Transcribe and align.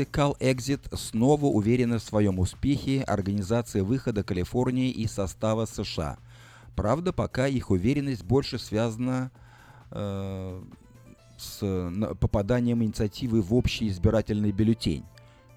CalExit 0.00 0.96
снова 0.96 1.46
уверена 1.46 1.98
в 1.98 2.02
своем 2.02 2.38
успехе 2.38 3.02
организации 3.02 3.80
выхода 3.80 4.24
Калифорнии 4.24 4.90
из 4.90 5.12
состава 5.12 5.66
США. 5.66 6.18
Правда, 6.74 7.12
пока 7.12 7.46
их 7.46 7.70
уверенность 7.70 8.24
больше 8.24 8.58
связана 8.58 9.30
э, 9.90 10.62
с 11.36 11.58
попаданием 12.20 12.82
инициативы 12.82 13.42
в 13.42 13.52
общий 13.52 13.88
избирательный 13.88 14.50
бюллетень. 14.50 15.04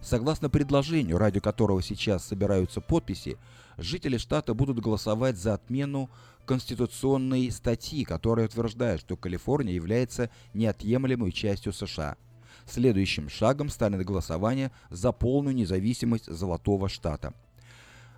Согласно 0.02 0.50
предложению, 0.50 1.18
ради 1.18 1.40
которого 1.40 1.82
сейчас 1.82 2.26
собираются 2.26 2.82
подписи, 2.82 3.38
жители 3.78 4.18
штата 4.18 4.54
будут 4.54 4.82
голосовать 4.82 5.38
за 5.38 5.54
отмену 5.54 6.10
конституционной 6.46 7.50
статьи, 7.52 8.04
которая 8.04 8.48
утверждает, 8.48 9.00
что 9.00 9.16
Калифорния 9.16 9.74
является 9.74 10.30
неотъемлемой 10.54 11.32
частью 11.32 11.72
США– 11.72 12.18
Следующим 12.66 13.30
шагом 13.30 13.70
станет 13.70 14.04
голосование 14.04 14.72
за 14.90 15.12
полную 15.12 15.56
независимость 15.56 16.26
Золотого 16.26 16.90
Штата. 16.90 17.34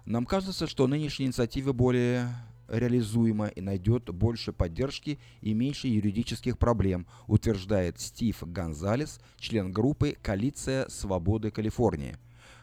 Нам 0.06 0.26
кажется, 0.26 0.68
что 0.68 0.88
нынешняя 0.88 1.28
инициатива 1.28 1.74
более 1.74 2.30
реализуема 2.70 3.48
и 3.48 3.62
найдет 3.62 4.06
больше 4.06 4.54
поддержки 4.54 5.20
и 5.42 5.54
меньше 5.54 5.88
юридических 5.88 6.58
проблем, 6.58 7.08
утверждает 7.28 8.00
Стив 8.00 8.42
Гонзалес, 8.42 9.20
член 9.38 9.72
группы 9.72 10.18
«Коалиция 10.22 10.88
свободы 10.90 11.52
Калифорнии». 11.52 12.18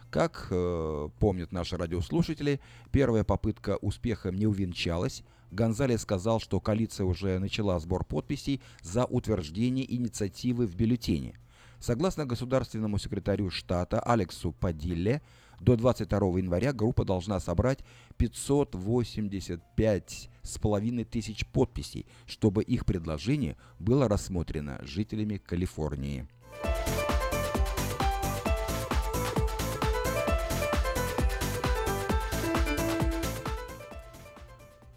Как 0.09 0.47
э, 0.49 1.09
помнят 1.19 1.51
наши 1.51 1.77
радиослушатели, 1.77 2.61
первая 2.91 3.23
попытка 3.23 3.77
успехом 3.77 4.35
не 4.35 4.47
увенчалась. 4.47 5.23
Гонзалес 5.51 6.01
сказал, 6.01 6.39
что 6.39 6.59
коалиция 6.59 7.05
уже 7.05 7.37
начала 7.39 7.79
сбор 7.79 8.05
подписей 8.05 8.61
за 8.81 9.05
утверждение 9.05 9.91
инициативы 9.93 10.65
в 10.67 10.75
бюллетене– 10.75 11.37
Согласно 11.79 12.25
государственному 12.25 12.97
секретарю 12.97 13.49
штата 13.49 13.99
Алексу 13.99 14.51
Падилле, 14.51 15.21
до 15.59 15.75
22 15.75 16.39
января 16.39 16.71
группа 16.73 17.05
должна 17.05 17.39
собрать 17.39 17.79
585 18.17 20.29
с 20.41 20.57
половиной 20.57 21.05
тысяч 21.05 21.45
подписей, 21.47 22.07
чтобы 22.25 22.63
их 22.63 22.85
предложение 22.85 23.55
было 23.79 24.09
рассмотрено 24.09 24.79
жителями 24.83 25.37
Калифорнии. 25.37 26.27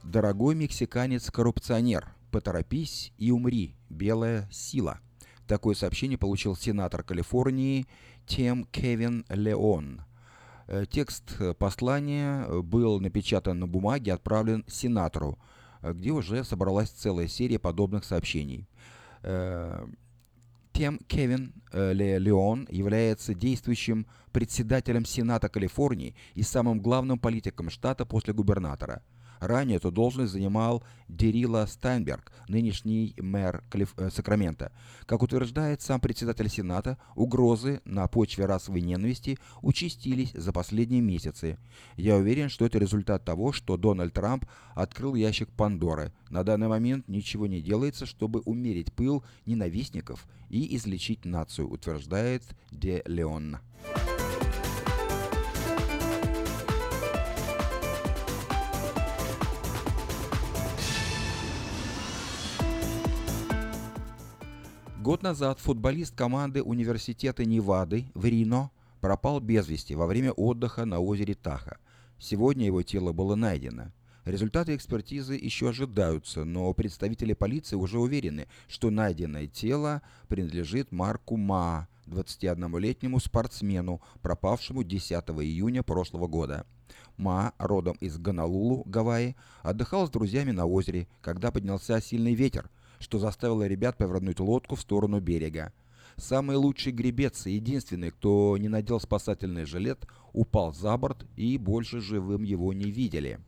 Дорогой 0.03 0.55
мексиканец-коррупционер, 0.55 2.09
поторопись 2.31 3.13
и 3.19 3.31
умри, 3.31 3.77
белая 3.91 4.49
сила– 4.51 5.01
Такое 5.49 5.75
сообщение 5.75 6.19
получил 6.19 6.55
сенатор 6.55 7.03
Калифорнии 7.03 7.87
Тем 8.27 8.67
Кевин 8.67 9.25
Леон. 9.31 10.03
Э, 10.67 10.85
текст 10.89 11.57
послания 11.57 12.47
был 12.61 13.01
напечатан 13.01 13.59
на 13.59 13.67
бумаге 13.67 14.11
и 14.11 14.15
отправлен 14.15 14.63
сенатору, 14.69 15.39
э, 15.81 15.95
где 15.95 16.11
уже 16.11 16.45
собралась 16.45 16.91
целая 16.91 17.29
серия 17.29 17.59
подобных 17.59 18.05
сообщений. 18.05 18.69
Э, 19.23 19.87
Тем 20.75 20.99
Кевин 21.09 21.55
Леон 21.73 22.69
является 22.71 23.33
действующим 23.33 24.07
председателем 24.33 25.07
Сената 25.07 25.49
Калифорнии 25.49 26.15
и 26.35 26.43
самым 26.43 26.79
главным 26.79 27.19
политиком 27.19 27.71
штата 27.71 28.05
после 28.05 28.35
губернатора– 28.35 29.03
Ранее 29.41 29.77
эту 29.77 29.91
должность 29.91 30.33
занимал 30.33 30.83
Дерила 31.09 31.67
Стайнберг, 31.67 32.33
нынешний 32.49 33.15
мэр 33.19 33.65
Калиф... 33.71 33.95
Э, 33.97 34.11
Сакрамента. 34.11 34.73
Как 35.07 35.23
утверждает 35.23 35.81
сам 35.81 36.01
председатель 36.01 36.49
Сената, 36.49 36.99
угрозы 37.15 37.81
на 37.85 38.07
почве 38.09 38.47
расовой 38.47 38.83
ненависти 38.83 39.39
участились 39.63 40.33
за 40.33 40.53
последние 40.53 41.01
месяцы. 41.01 41.59
Я 41.97 42.17
уверен, 42.17 42.49
что 42.49 42.67
это 42.67 42.79
результат 42.79 43.25
того, 43.25 43.53
что 43.53 43.77
Дональд 43.77 44.13
Трамп 44.13 44.45
открыл 44.75 45.15
ящик 45.15 45.49
Пандоры. 45.51 46.13
На 46.31 46.45
данный 46.45 46.69
момент 46.69 47.09
ничего 47.09 47.47
не 47.47 47.61
делается, 47.61 48.07
чтобы 48.07 48.41
умерить 48.41 48.93
пыл 48.93 49.25
ненавистников 49.47 50.27
и 50.51 50.77
излечить 50.77 51.25
нацию, 51.25 51.71
утверждает 51.71 52.43
Де 52.71 53.03
Леон. 53.07 53.59
Год 65.09 65.23
назад 65.23 65.59
футболист 65.59 66.15
команды 66.15 66.63
университета 66.63 67.47
Невады 67.47 68.05
в 68.13 68.27
Рино 68.27 68.71
пропал 69.01 69.41
без 69.41 69.67
вести 69.67 69.95
во 69.95 70.07
время 70.07 70.33
отдыха 70.33 70.85
на 70.85 71.01
озере 71.01 71.35
Таха. 71.35 71.79
Сегодня 72.19 72.67
его 72.67 72.83
тело 72.83 73.13
было 73.13 73.35
найдено. 73.35 73.91
Результаты 74.27 74.77
экспертизы 74.77 75.33
еще 75.33 75.71
ожидаются, 75.71 76.45
но 76.45 76.71
представители 76.75 77.33
полиции 77.33 77.75
уже 77.75 77.99
уверены, 77.99 78.49
что 78.69 78.91
найденное 78.91 79.47
тело 79.47 80.03
принадлежит 80.29 80.93
Марку 80.93 81.39
Ма, 81.39 81.89
21-летнему 82.09 83.19
спортсмену, 83.19 84.03
пропавшему 84.21 84.85
10 84.85 85.11
июня 85.41 85.83
прошлого 85.83 86.27
года. 86.27 86.67
Ма, 87.17 87.55
родом 87.57 87.97
из 88.01 88.19
Гонолулу, 88.19 88.83
Гавайи, 88.85 89.37
отдыхал 89.63 90.07
с 90.07 90.11
друзьями 90.11 90.51
на 90.51 90.67
озере, 90.67 91.09
когда 91.23 91.51
поднялся 91.51 91.99
сильный 92.03 92.35
ветер, 92.35 92.69
что 93.01 93.19
заставило 93.19 93.67
ребят 93.67 93.97
повернуть 93.97 94.41
лодку 94.41 94.77
в 94.77 94.81
сторону 94.81 95.21
берега. 95.21 95.73
Самый 96.17 96.57
лучший 96.57 96.93
гребец 96.93 97.47
и 97.47 97.53
единственный, 97.53 98.11
кто 98.11 98.57
не 98.59 98.69
надел 98.69 98.99
спасательный 98.99 99.65
жилет, 99.65 100.05
упал 100.33 100.73
за 100.73 100.97
борт 100.97 101.25
и 101.37 101.57
больше 101.59 102.01
живым 102.01 102.43
его 102.43 102.73
не 102.73 102.91
видели. 102.91 103.39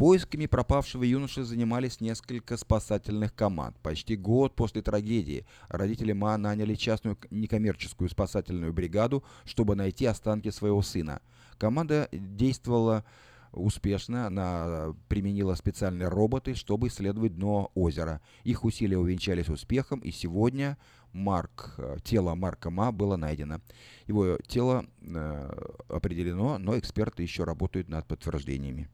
Поисками 0.00 0.46
пропавшего 0.46 1.02
юноши 1.02 1.44
занимались 1.44 2.00
несколько 2.00 2.56
спасательных 2.56 3.34
команд. 3.34 3.76
Почти 3.82 4.16
год 4.16 4.54
после 4.54 4.80
трагедии 4.80 5.44
родители 5.68 6.12
Ма 6.12 6.38
наняли 6.38 6.74
частную 6.74 7.18
некоммерческую 7.30 8.08
спасательную 8.08 8.72
бригаду, 8.72 9.22
чтобы 9.44 9.74
найти 9.76 10.06
останки 10.06 10.50
своего 10.50 10.80
сына. 10.80 11.20
Команда 11.58 12.08
действовала 12.12 13.04
успешно. 13.52 14.26
Она 14.26 14.94
применила 15.08 15.54
специальные 15.54 16.08
роботы, 16.08 16.54
чтобы 16.54 16.88
исследовать 16.88 17.36
дно 17.36 17.70
озера. 17.74 18.20
Их 18.44 18.64
усилия 18.64 18.98
увенчались 18.98 19.48
успехом, 19.48 20.00
и 20.00 20.10
сегодня 20.10 20.78
Марк, 21.12 21.74
э, 21.78 21.96
тело 22.04 22.34
Марка 22.34 22.70
Ма 22.70 22.92
было 22.92 23.16
найдено. 23.16 23.60
Его 24.06 24.38
тело 24.46 24.86
э, 25.00 25.50
определено, 25.88 26.58
но 26.58 26.78
эксперты 26.78 27.22
еще 27.22 27.44
работают 27.44 27.88
над 27.88 28.06
подтверждениями. 28.06 28.88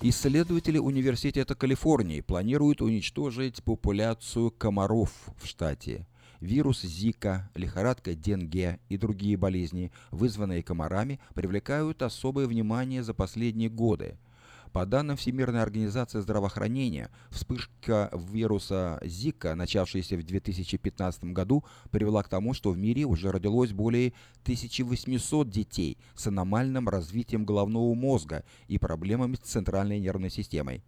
Исследователи 0.00 0.78
Университета 0.78 1.56
Калифорнии 1.56 2.20
планируют 2.20 2.80
уничтожить 2.80 3.64
популяцию 3.64 4.52
комаров 4.52 5.10
в 5.36 5.44
штате. 5.44 6.06
Вирус 6.40 6.82
Зика, 6.82 7.50
лихорадка 7.56 8.14
Денге 8.14 8.78
и 8.88 8.96
другие 8.96 9.36
болезни, 9.36 9.90
вызванные 10.12 10.62
комарами, 10.62 11.18
привлекают 11.34 12.02
особое 12.02 12.46
внимание 12.46 13.02
за 13.02 13.12
последние 13.12 13.70
годы– 13.70 14.16
по 14.72 14.86
данным 14.86 15.16
Всемирной 15.16 15.62
организации 15.62 16.20
здравоохранения, 16.20 17.10
вспышка 17.30 18.10
вируса 18.12 19.00
Зика, 19.02 19.54
начавшаяся 19.54 20.16
в 20.16 20.22
2015 20.22 21.24
году, 21.24 21.64
привела 21.90 22.22
к 22.22 22.28
тому, 22.28 22.54
что 22.54 22.70
в 22.70 22.78
мире 22.78 23.04
уже 23.04 23.30
родилось 23.30 23.72
более 23.72 24.12
1800 24.42 25.48
детей 25.48 25.98
с 26.14 26.26
аномальным 26.26 26.88
развитием 26.88 27.44
головного 27.44 27.94
мозга 27.94 28.44
и 28.66 28.78
проблемами 28.78 29.36
с 29.36 29.40
центральной 29.40 30.00
нервной 30.00 30.30
системой. 30.30 30.82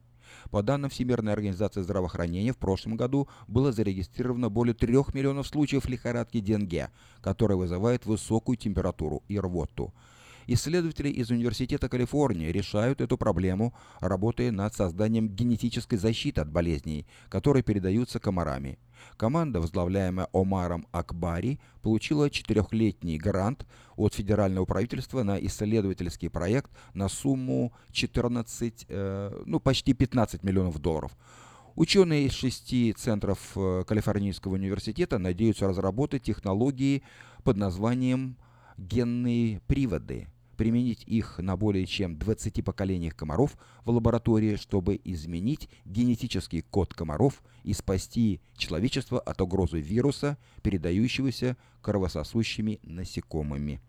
По 0.51 0.63
данным 0.63 0.91
Всемирной 0.91 1.33
организации 1.33 1.83
здравоохранения, 1.83 2.53
в 2.53 2.59
прошлом 2.59 2.97
году 2.97 3.29
было 3.49 3.73
зарегистрировано 3.73 4.49
более 4.49 4.75
3 4.75 4.95
миллионов 5.13 5.47
случаев 5.47 5.89
лихорадки 5.89 6.41
Денге, 6.41 6.91
которая 7.21 7.59
вызывает 7.59 8.07
высокую 8.07 8.57
температуру 8.57 9.23
и 9.29 9.39
рвоту. 9.39 9.93
Исследователи 10.53 11.11
из 11.11 11.31
Университета 11.31 11.89
Калифорнии 11.89 12.49
решают 12.49 13.01
эту 13.01 13.17
проблему, 13.17 13.73
работая 14.01 14.51
над 14.51 14.75
созданием 14.75 15.29
генетической 15.29 15.95
защиты 15.95 16.41
от 16.41 16.51
болезней, 16.51 17.07
которые 17.29 17.63
передаются 17.63 18.19
комарами. 18.19 18.81
Команда, 19.17 19.61
возглавляемая 19.61 20.27
Омаром 20.33 20.89
Акбари, 20.91 21.61
получила 21.83 22.31
четырехлетний 22.31 23.17
грант 23.17 23.65
от 23.95 24.15
федерального 24.15 24.65
правительства 24.65 25.23
на 25.23 25.39
исследовательский 25.39 26.29
проект 26.29 26.73
на 26.95 27.09
сумму 27.09 27.73
14, 27.93 28.87
э, 28.89 29.43
ну 29.47 29.61
почти 29.61 29.93
15 29.93 30.43
миллионов 30.43 30.81
долларов. 30.81 31.17
Ученые 31.77 32.27
из 32.27 32.33
шести 32.33 32.93
центров 32.93 33.53
э, 33.55 33.85
Калифорнийского 33.87 34.55
университета 34.55 35.19
надеются 35.19 35.69
разработать 35.69 36.25
технологии 36.25 37.05
под 37.45 37.57
названием 37.57 38.37
генные 38.77 39.61
приводы– 39.69 40.27
применить 40.61 41.05
их 41.07 41.39
на 41.39 41.57
более 41.57 41.87
чем 41.87 42.19
20 42.19 42.63
поколениях 42.63 43.17
комаров 43.17 43.57
в 43.87 43.91
лаборатории, 43.93 44.57
чтобы 44.57 45.01
изменить 45.05 45.71
генетический 45.87 46.61
код 46.61 46.93
комаров 46.93 47.43
и 47.65 47.73
спасти 47.73 48.43
человечество 48.59 49.19
от 49.19 49.41
угрозы 49.41 49.81
вируса, 49.81 50.37
передающегося 50.61 51.57
кровососущими 51.81 52.79
насекомыми. 52.83 53.81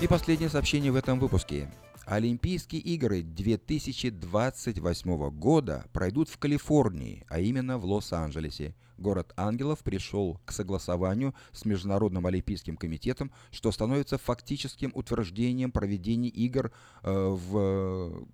И 0.00 0.06
последнее 0.06 0.48
сообщение 0.48 0.90
в 0.90 0.96
этом 0.96 1.20
выпуске. 1.20 1.68
Олимпийские 2.06 2.80
игры 2.82 3.22
2028 3.22 5.30
года 5.30 5.84
пройдут 5.92 6.28
в 6.28 6.38
Калифорнии, 6.38 7.24
а 7.28 7.40
именно 7.40 7.78
в 7.78 7.84
Лос-Анджелесе. 7.84 8.76
Город 8.96 9.32
ангелов 9.36 9.80
пришел 9.80 10.40
к 10.44 10.52
согласованию 10.52 11.34
с 11.50 11.64
Международным 11.64 12.24
Олимпийским 12.26 12.76
комитетом, 12.76 13.32
что 13.50 13.72
становится 13.72 14.18
фактическим 14.18 14.92
утверждением 14.94 15.72
проведения 15.72 16.28
игр 16.28 16.70
э, 17.02 17.12
в 17.12 18.24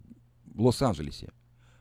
Лос-Анджелесе. 0.54 1.32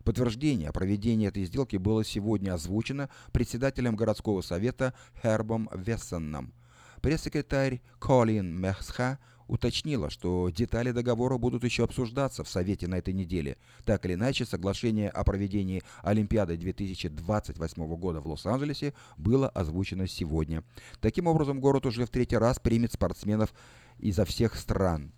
Подтверждение 0.05 0.69
о 0.69 0.73
проведении 0.73 1.27
этой 1.27 1.43
сделки 1.43 1.75
было 1.75 2.05
сегодня 2.05 2.53
озвучено 2.53 3.09
председателем 3.33 3.97
городского 3.97 4.39
совета 4.39 4.93
Хербом 5.21 5.69
Вессоном. 5.73 6.53
Пресс-секретарь 7.01 7.81
Колин 7.99 8.57
Мехсха 8.57 9.19
уточнила, 9.51 10.09
что 10.09 10.49
детали 10.49 10.91
договора 10.91 11.37
будут 11.37 11.63
еще 11.65 11.83
обсуждаться 11.83 12.45
в 12.45 12.49
Совете 12.49 12.87
на 12.87 12.95
этой 12.95 13.13
неделе. 13.13 13.57
Так 13.83 14.05
или 14.05 14.13
иначе, 14.13 14.45
соглашение 14.45 15.09
о 15.09 15.25
проведении 15.25 15.83
Олимпиады 16.03 16.55
2028 16.55 17.95
года 17.97 18.21
в 18.21 18.27
Лос-Анджелесе 18.27 18.93
было 19.17 19.49
озвучено 19.49 20.07
сегодня. 20.07 20.63
Таким 21.01 21.27
образом, 21.27 21.59
город 21.59 21.85
уже 21.85 22.05
в 22.05 22.09
третий 22.09 22.37
раз 22.37 22.59
примет 22.59 22.93
спортсменов 22.93 23.53
изо 23.99 24.23
всех 24.23 24.55
стран. 24.55 25.11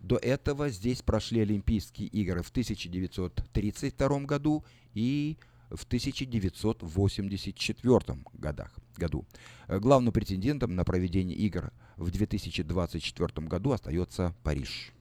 До 0.00 0.14
этого 0.16 0.68
здесь 0.68 1.02
прошли 1.02 1.40
Олимпийские 1.40 2.06
игры 2.08 2.42
в 2.42 2.50
1932 2.50 4.20
году 4.20 4.64
и 4.94 5.36
в 5.68 5.82
1984 5.84 8.00
годах, 8.34 8.72
году. 8.96 9.26
Главным 9.68 10.12
претендентом 10.12 10.76
на 10.76 10.84
проведение 10.84 11.36
игр 11.36 11.72
в 12.00 12.10
2024 12.10 13.46
году 13.46 13.72
остается 13.72 14.34
Париж. 14.42 14.92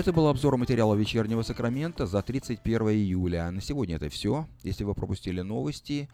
Это 0.00 0.14
был 0.14 0.28
обзор 0.28 0.56
материала 0.56 0.94
вечернего 0.94 1.42
Сакрамента 1.42 2.06
за 2.06 2.22
31 2.22 2.88
июля. 2.88 3.50
На 3.50 3.60
сегодня 3.60 3.96
это 3.96 4.08
все. 4.08 4.48
Если 4.62 4.82
вы 4.82 4.94
пропустили 4.94 5.42
новости, 5.42 6.08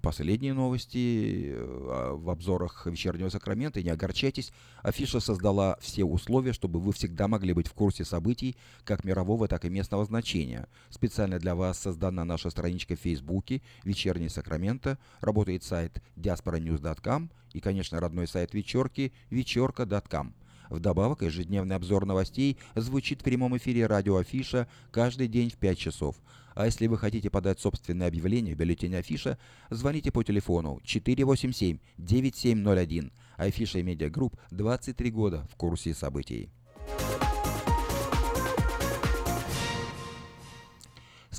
последние 0.00 0.54
новости 0.54 1.50
э, 1.50 2.12
в 2.14 2.30
обзорах 2.30 2.86
вечернего 2.86 3.30
Сакрамента, 3.30 3.82
не 3.82 3.90
огорчайтесь. 3.90 4.52
Афиша 4.84 5.18
создала 5.18 5.76
все 5.80 6.04
условия, 6.04 6.52
чтобы 6.52 6.78
вы 6.78 6.92
всегда 6.92 7.26
могли 7.26 7.52
быть 7.52 7.66
в 7.66 7.72
курсе 7.72 8.04
событий 8.04 8.56
как 8.84 9.02
мирового, 9.02 9.48
так 9.48 9.64
и 9.64 9.70
местного 9.70 10.04
значения. 10.04 10.68
Специально 10.88 11.40
для 11.40 11.56
вас 11.56 11.80
создана 11.80 12.24
наша 12.24 12.48
страничка 12.48 12.94
в 12.94 13.00
Фейсбуке 13.00 13.60
«Вечерний 13.82 14.28
Сакраменто». 14.28 14.98
Работает 15.20 15.64
сайт 15.64 16.00
diasporanews.com 16.14 17.28
и, 17.54 17.58
конечно, 17.58 17.98
родной 17.98 18.28
сайт 18.28 18.54
вечерки 18.54 19.12
вечерка.com. 19.30 20.32
Вдобавок, 20.72 21.22
ежедневный 21.22 21.76
обзор 21.76 22.06
новостей 22.06 22.56
звучит 22.74 23.20
в 23.20 23.24
прямом 23.24 23.56
эфире 23.58 23.86
радио 23.86 24.16
Афиша 24.16 24.66
каждый 24.90 25.28
день 25.28 25.50
в 25.50 25.56
5 25.56 25.78
часов. 25.78 26.16
А 26.54 26.64
если 26.64 26.86
вы 26.86 26.96
хотите 26.96 27.28
подать 27.28 27.60
собственное 27.60 28.08
объявление 28.08 28.54
в 28.54 28.58
бюллетене 28.58 28.96
Афиша, 28.96 29.36
звоните 29.68 30.10
по 30.10 30.24
телефону 30.24 30.80
487-9701. 30.84 33.12
Афиша 33.36 33.80
Media 33.80 33.82
Group 33.82 34.34
23 34.50 35.10
года 35.10 35.46
в 35.52 35.56
курсе 35.56 35.92
событий. 35.92 36.48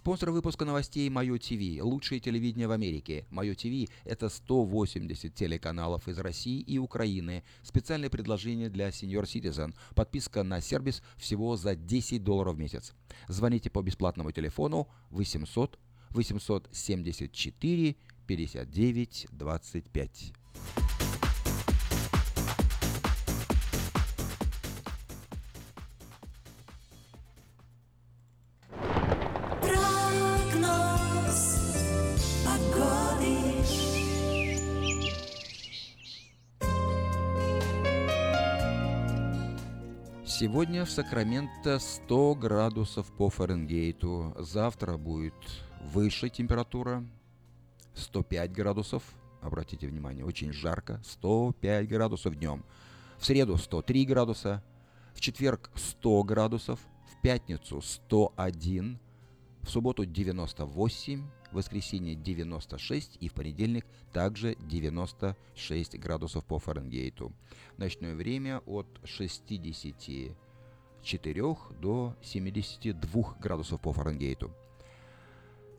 Спонсор 0.03 0.31
выпуска 0.31 0.65
новостей 0.65 1.09
Мое 1.09 1.37
ТВ. 1.37 1.81
Лучшее 1.81 2.19
телевидение 2.19 2.67
в 2.67 2.71
Америке. 2.71 3.25
Мое 3.29 3.55
ТВ– 3.55 3.89
это 4.03 4.27
180 4.27 5.33
телеканалов 5.33 6.09
из 6.09 6.19
России 6.19 6.59
и 6.59 6.77
Украины. 6.77 7.45
Специальное 7.61 8.09
предложение 8.09 8.69
для 8.69 8.89
Senior 8.89 9.23
Citizen. 9.23 9.73
Подписка 9.95 10.43
на 10.43 10.59
сервис 10.59 11.01
всего 11.15 11.55
за 11.55 11.77
10 11.77 12.21
долларов 12.21 12.55
в 12.55 12.59
месяц. 12.59 12.93
Звоните 13.29 13.69
по 13.69 13.81
бесплатному 13.81 14.33
телефону 14.33 14.89
800 15.09 15.79
874 16.09 17.95
59 18.27 19.27
25. 19.31 20.33
Сегодня 40.43 40.83
в 40.83 40.91
Сакраменто 40.91 41.79
100 41.79 42.35
градусов 42.35 43.09
по 43.13 43.29
Фаренгейту. 43.29 44.35
Завтра 44.37 44.97
будет 44.97 45.33
выше 45.85 46.27
температура, 46.27 47.05
105 47.93 48.51
градусов. 48.51 49.03
Обратите 49.41 49.87
внимание, 49.87 50.25
очень 50.25 50.51
жарко, 50.51 50.99
105 51.05 51.87
градусов 51.87 52.35
днем. 52.35 52.65
В 53.17 53.25
среду 53.25 53.55
103 53.55 54.03
градуса, 54.03 54.61
в 55.13 55.21
четверг 55.21 55.71
100 55.75 56.23
градусов, 56.23 56.81
в 57.09 57.21
пятницу 57.21 57.79
101, 57.81 58.99
в 59.61 59.69
субботу 59.69 60.03
98, 60.05 61.23
в 61.53 61.57
воскресенье 61.57 62.15
96 62.15 63.17
и 63.19 63.29
в 63.29 63.33
понедельник 63.33 63.85
также 64.11 64.57
96 64.67 65.99
градусов 65.99 66.43
по 66.45 66.59
Фаренгейту. 66.59 67.31
Ночное 67.77 68.15
время 68.15 68.61
от 68.65 68.87
64 69.03 70.35
до 71.79 72.15
72 72.21 73.35
градусов 73.39 73.79
по 73.79 73.93
Фаренгейту. 73.93 74.51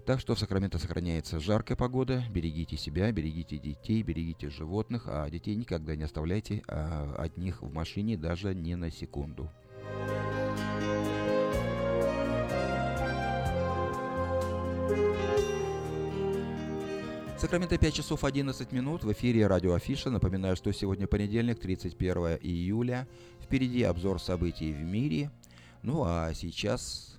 Так 0.06 0.20
что 0.20 0.34
в 0.34 0.38
Сакраменто 0.38 0.78
сохраняется 0.78 1.40
жаркая 1.40 1.76
погода. 1.76 2.22
Берегите 2.30 2.76
себя, 2.76 3.10
берегите 3.10 3.56
детей, 3.56 4.02
берегите 4.02 4.50
животных, 4.50 5.04
а 5.06 5.28
детей 5.30 5.54
никогда 5.54 5.96
не 5.96 6.04
оставляйте 6.04 6.62
а, 6.68 7.14
одних 7.18 7.62
в 7.62 7.72
машине 7.72 8.18
даже 8.18 8.54
не 8.54 8.76
на 8.76 8.90
секунду. 8.90 9.50
Сакраменто 17.36 17.76
5 17.76 17.94
часов 17.94 18.24
11 18.24 18.72
минут 18.72 19.04
в 19.04 19.12
эфире 19.12 19.46
радио 19.46 19.74
Афиша. 19.74 20.08
Напоминаю, 20.08 20.56
что 20.56 20.72
сегодня 20.72 21.06
понедельник, 21.06 21.58
31 21.58 22.38
июля. 22.40 23.08
Впереди 23.42 23.82
обзор 23.82 24.20
событий 24.20 24.72
в 24.72 24.80
мире. 24.80 25.30
Ну 25.82 26.04
а 26.06 26.32
сейчас... 26.32 27.18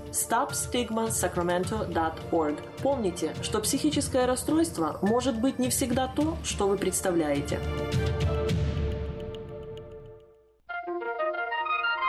stopstigmasacramento.org. 0.11 2.55
Помните, 2.81 3.33
что 3.41 3.59
психическое 3.59 4.25
расстройство 4.25 4.97
может 5.01 5.39
быть 5.39 5.59
не 5.59 5.69
всегда 5.69 6.07
то, 6.07 6.37
что 6.43 6.67
вы 6.67 6.77
представляете. 6.77 7.59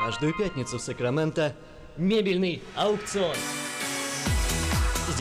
Каждую 0.05 0.37
пятницу 0.37 0.79
в 0.79 0.83
Сакраменто 0.83 1.55
мебельный 1.97 2.61
аукцион. 2.75 3.37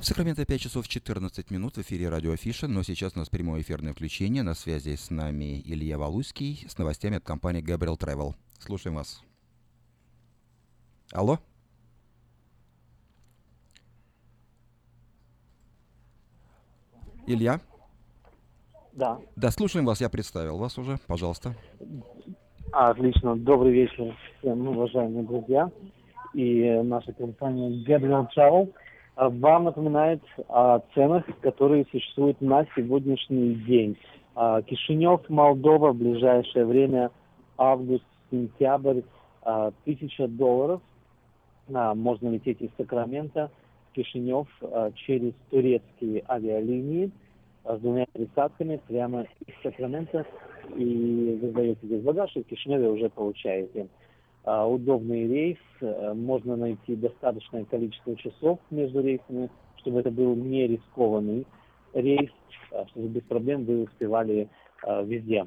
В 0.00 0.02
Сакраменто 0.02 0.46
5 0.46 0.58
часов 0.58 0.88
14 0.88 1.50
минут 1.50 1.76
в 1.76 1.82
эфире 1.82 2.08
радио 2.08 2.32
Афиша, 2.32 2.66
но 2.66 2.82
сейчас 2.82 3.16
у 3.16 3.18
нас 3.18 3.28
прямое 3.28 3.60
эфирное 3.60 3.92
включение. 3.92 4.42
На 4.42 4.54
связи 4.54 4.96
с 4.96 5.10
нами 5.10 5.60
Илья 5.60 5.98
Валуйский 5.98 6.64
с 6.66 6.78
новостями 6.78 7.18
от 7.18 7.24
компании 7.24 7.62
Gabriel 7.62 7.98
Travel. 7.98 8.32
Слушаем 8.58 8.96
вас. 8.96 9.22
Алло? 11.12 11.38
Илья? 17.26 17.60
Да. 18.94 19.18
Да, 19.36 19.50
слушаем 19.50 19.84
вас, 19.84 20.00
я 20.00 20.08
представил 20.08 20.56
вас 20.56 20.78
уже, 20.78 20.98
пожалуйста. 21.08 21.54
Отлично. 22.72 23.36
Добрый 23.36 23.74
вечер 23.74 24.16
всем 24.38 24.66
уважаемые 24.66 25.26
друзья. 25.26 25.70
И 26.32 26.80
наша 26.84 27.12
компания 27.12 27.84
Gabriel 27.84 28.26
Travel– 28.34 28.72
вам 29.28 29.64
напоминает 29.64 30.22
о 30.48 30.80
ценах, 30.94 31.24
которые 31.42 31.84
существуют 31.90 32.40
на 32.40 32.64
сегодняшний 32.74 33.54
день. 33.54 33.98
А, 34.34 34.62
Кишинев, 34.62 35.28
Молдова, 35.28 35.92
в 35.92 35.96
ближайшее 35.96 36.64
время, 36.64 37.10
август, 37.58 38.04
сентябрь, 38.30 39.02
а, 39.42 39.72
тысяча 39.84 40.26
долларов. 40.26 40.80
Можно 41.68 42.30
лететь 42.30 42.60
из 42.60 42.70
Сакрамента 42.76 43.48
в 43.90 43.94
Кишинев 43.94 44.48
через 44.96 45.32
турецкие 45.50 46.24
авиалинии 46.28 47.12
с 47.64 47.78
двумя 47.78 48.06
пересадками 48.06 48.80
прямо 48.88 49.26
из 49.46 49.54
Сакрамента. 49.62 50.26
И 50.74 51.38
вы 51.40 51.50
сдаете 51.50 51.78
здесь 51.86 52.02
багаж, 52.02 52.34
и 52.34 52.42
в 52.42 52.46
Кишиневе 52.46 52.88
уже 52.88 53.08
получаете. 53.08 53.86
А, 54.44 54.66
удобный 54.66 55.26
рейс, 55.26 55.58
э, 55.80 56.14
можно 56.14 56.56
найти 56.56 56.96
достаточное 56.96 57.64
количество 57.64 58.16
часов 58.16 58.58
между 58.70 59.02
рейсами, 59.02 59.50
чтобы 59.76 60.00
это 60.00 60.10
был 60.10 60.34
не 60.34 60.66
рискованный 60.66 61.46
рейс, 61.92 62.30
а, 62.72 62.86
чтобы 62.88 63.08
без 63.08 63.22
проблем 63.22 63.64
вы 63.64 63.82
успевали 63.82 64.48
а, 64.82 65.02
везде. 65.02 65.46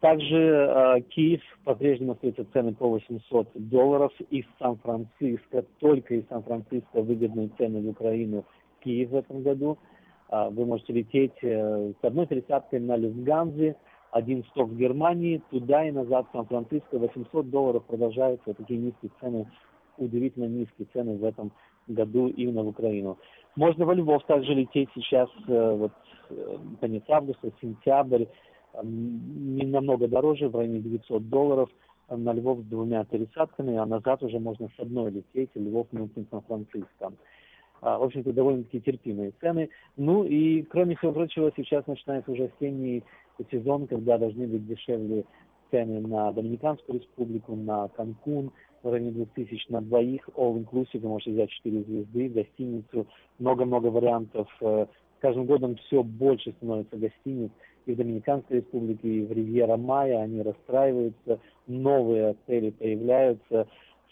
Также 0.00 1.04
Киев 1.10 1.40
по-прежнему 1.64 2.12
остаются 2.12 2.44
цены 2.52 2.74
по 2.74 2.88
800 2.88 3.50
долларов 3.54 4.12
из 4.30 4.44
Сан-Франциско, 4.58 5.64
только 5.78 6.16
из 6.16 6.26
Сан-Франциско 6.28 7.00
выгодные 7.00 7.50
цены 7.56 7.80
в 7.80 7.88
Украину 7.90 8.44
Киев 8.82 9.10
в 9.10 9.16
этом 9.16 9.42
году. 9.42 9.78
Вы 10.28 10.64
можете 10.64 10.94
лететь 10.94 11.36
э, 11.42 11.92
с 12.00 12.04
одной 12.04 12.26
пересадкой 12.26 12.80
на 12.80 12.96
Люфтганзе, 12.96 13.76
один 14.12 14.44
сток 14.44 14.68
в 14.68 14.76
Германии, 14.76 15.42
туда 15.50 15.88
и 15.88 15.90
назад 15.90 16.26
Сан-Франциско, 16.32 16.98
800 16.98 17.50
долларов 17.50 17.84
продолжаются 17.84 18.54
такие 18.54 18.78
низкие 18.78 19.10
цены, 19.18 19.50
удивительно 19.96 20.44
низкие 20.44 20.86
цены 20.92 21.16
в 21.16 21.24
этом 21.24 21.50
году 21.88 22.28
именно 22.28 22.62
в 22.62 22.68
Украину. 22.68 23.18
Можно 23.56 23.86
во 23.86 23.94
Львов 23.94 24.24
также 24.26 24.54
лететь 24.54 24.90
сейчас, 24.94 25.30
э, 25.48 25.76
вот 25.76 25.92
э, 26.28 26.58
конец 26.80 27.02
августа, 27.08 27.50
сентябрь, 27.60 28.26
не 28.82 29.66
намного 29.66 30.08
дороже, 30.08 30.48
в 30.48 30.56
районе 30.56 30.80
900 30.80 31.28
долларов 31.28 31.70
на 32.08 32.32
Львов 32.32 32.60
с 32.60 32.64
двумя 32.64 33.04
пересадками, 33.04 33.76
а 33.76 33.86
назад 33.86 34.22
уже 34.22 34.38
можно 34.38 34.68
с 34.76 34.80
одной 34.80 35.10
лететь, 35.10 35.50
Львов, 35.54 35.88
Мюнхен, 35.92 36.26
Сан-Франциско. 36.30 37.12
А, 37.82 37.98
в 37.98 38.04
общем-то, 38.04 38.32
довольно-таки 38.32 38.80
терпимые 38.80 39.32
цены. 39.40 39.68
Ну 39.96 40.24
и, 40.24 40.62
кроме 40.62 40.94
всего 40.96 41.12
прочего, 41.12 41.50
сейчас 41.56 41.86
начинается 41.86 42.30
уже 42.30 42.44
осенний 42.44 43.02
сезон, 43.50 43.86
когда 43.86 44.18
должны 44.18 44.46
быть 44.46 44.66
дешевле 44.66 45.24
цены 45.70 46.00
на 46.00 46.32
Доминиканскую 46.32 47.00
республику, 47.00 47.56
на 47.56 47.88
Канкун, 47.88 48.52
в 48.82 48.90
районе 48.90 49.12
2000 49.12 49.70
на 49.70 49.80
двоих, 49.80 50.28
all 50.36 50.54
inclusive, 50.54 51.00
вы 51.00 51.08
можете 51.08 51.32
взять 51.32 51.50
4 51.50 51.82
звезды, 51.82 52.28
гостиницу, 52.28 53.06
много-много 53.38 53.86
вариантов. 53.86 54.48
Э, 54.60 54.86
с 55.18 55.22
каждым 55.22 55.46
годом 55.46 55.76
все 55.76 56.02
больше 56.02 56.52
становится 56.52 56.96
гостиниц 56.96 57.50
и 57.86 57.92
в 57.92 57.96
Доминиканской 57.96 58.58
республике, 58.58 59.08
и 59.08 59.24
в 59.24 59.32
Ривьера 59.32 59.76
Майя, 59.76 60.20
они 60.20 60.42
расстраиваются, 60.42 61.40
новые 61.66 62.28
отели 62.28 62.70
появляются, 62.70 63.66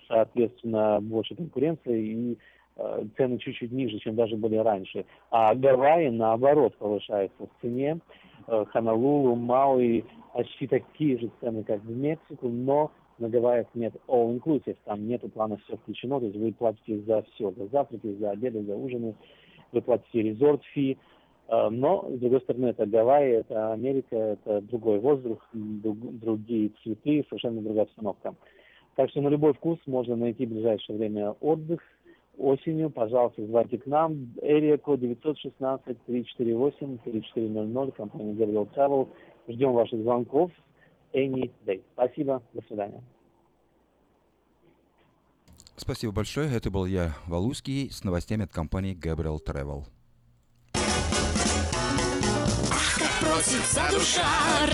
соответственно, 0.09 0.99
больше 1.01 1.35
конкуренции, 1.35 2.07
и 2.07 2.39
э, 2.77 3.05
цены 3.17 3.39
чуть-чуть 3.39 3.73
ниже, 3.73 3.99
чем 3.99 4.17
даже 4.17 4.37
были 4.37 4.57
раньше. 4.57 5.05
А 5.31 5.55
Гавайи, 5.55 6.09
наоборот, 6.09 6.77
повышаются 6.77 7.47
в 7.47 7.61
цене. 7.61 8.01
Э, 8.51 8.65
Хонолулу, 8.73 9.37
Мауи, 9.37 10.05
почти 10.35 10.67
такие 10.67 11.19
же 11.19 11.31
цены, 11.41 11.63
как 11.63 11.83
в 11.85 11.97
Мексику, 11.97 12.49
но 12.49 12.91
на 13.19 13.29
Гавайях 13.29 13.69
нет 13.75 13.95
all 14.09 14.37
inclusive, 14.37 14.77
там 14.85 15.07
нету 15.07 15.29
плана 15.29 15.57
все 15.59 15.77
включено, 15.77 16.19
то 16.19 16.27
есть 16.27 16.37
вы 16.37 16.53
платите 16.53 16.99
за 17.03 17.23
все, 17.23 17.53
за 17.53 17.69
завтраки, 17.69 18.13
за 18.15 18.33
обеды, 18.33 18.65
за 18.65 18.75
ужины, 18.75 19.15
вы 19.71 19.83
платите 19.83 20.23
резорт 20.23 20.65
фи, 20.75 20.99
э, 21.47 21.69
но, 21.71 22.11
с 22.11 22.19
другой 22.19 22.41
стороны, 22.41 22.67
это 22.67 22.87
Гавайи, 22.87 23.35
это 23.37 23.73
Америка, 23.73 24.17
это 24.17 24.61
другой 24.63 24.99
воздух, 24.99 25.49
другие 25.53 26.73
цветы, 26.83 27.25
совершенно 27.29 27.63
другая 27.63 27.85
обстановка. 27.85 28.35
Так 28.97 29.11
что 29.11 29.21
на 29.21 29.29
любой 29.29 29.55
вкус 29.55 29.79
можно 29.87 30.17
найти 30.17 30.45
в 30.45 30.51
ближайшее 30.51 30.99
время 30.99 31.37
отдых. 31.41 31.81
Осенью, 32.41 32.91
пожалуйста, 32.91 33.47
звоните 33.47 33.79
к 33.79 33.87
нам. 33.87 34.35
Area 34.43 34.77
код 34.79 34.99
916-348-3400, 35.01 37.93
компания 37.93 38.33
Gabriel 38.33 38.69
Travel. 38.75 39.09
Ждем 39.47 39.73
ваших 39.73 40.01
звонков 40.01 40.51
any 41.13 41.53
day. 41.67 41.83
Спасибо, 41.93 42.43
до 42.55 42.63
свидания. 42.63 43.03
Спасибо 45.77 46.13
большое. 46.13 46.51
Это 46.55 46.71
был 46.71 46.87
я, 46.87 47.15
Валуский, 47.27 47.91
с 47.91 48.05
новостями 48.05 48.45
от 48.45 48.53
компании 48.53 48.95
Gabriel 48.95 49.39
Travel. 49.45 49.85
просится 53.41 53.89
душа, 53.91 54.67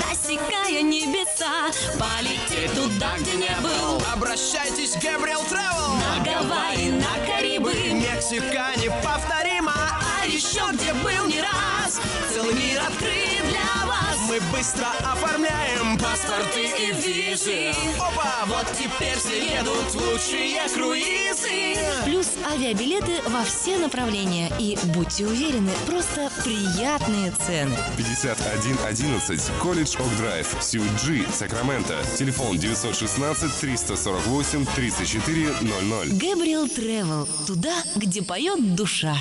рассекая 0.67 0.83
небеса, 0.83 1.71
полететь 1.99 2.73
туда, 2.75 3.17
где 3.19 3.35
не 3.35 3.57
был. 3.61 4.03
Обращайтесь 4.13 4.97
Gabriel 4.97 5.41
Travel. 5.49 5.97
На 6.01 6.25
Гавайи, 6.25 6.91
на 6.91 7.27
Карибы, 7.27 7.73
Мексика 7.93 8.69
неповторима, 8.77 9.86
еще 10.27 10.61
где 10.73 10.93
был 10.95 11.27
не 11.27 11.41
раз. 11.41 12.01
Целый 12.33 12.55
мир 12.55 12.81
открыт 12.81 13.49
для 13.49 13.87
вас. 13.87 14.17
Мы 14.29 14.41
быстро 14.53 14.87
оформляем 15.01 15.99
паспорты 15.99 16.65
и 16.65 16.93
визы. 16.93 17.73
Опа, 17.97 18.45
вот 18.47 18.67
теперь 18.73 19.17
все 19.17 19.57
едут 19.57 19.95
лучшие 19.95 20.69
круизы. 20.75 21.79
Плюс 22.05 22.33
авиабилеты 22.45 23.23
во 23.29 23.45
все 23.45 23.79
направления. 23.79 24.51
И 24.59 24.77
будьте 24.95 25.27
уверены, 25.27 25.71
просто 25.87 26.31
приятные 26.43 27.33
цены. 27.47 27.77
5111 27.97 29.51
Колледж 29.63 29.97
Ок 29.99 30.17
Драйв, 30.17 30.57
Сьюит 30.61 30.91
Джи, 31.03 31.25
Сакраменто. 31.33 32.03
Телефон 32.19 32.59
916 32.59 33.61
348 33.61 34.67
3400. 34.75 36.17
Гэбриэл 36.17 36.69
Тревел. 36.69 37.29
Туда, 37.47 37.75
где 37.95 38.23
поет 38.23 38.75
душа. 38.75 39.17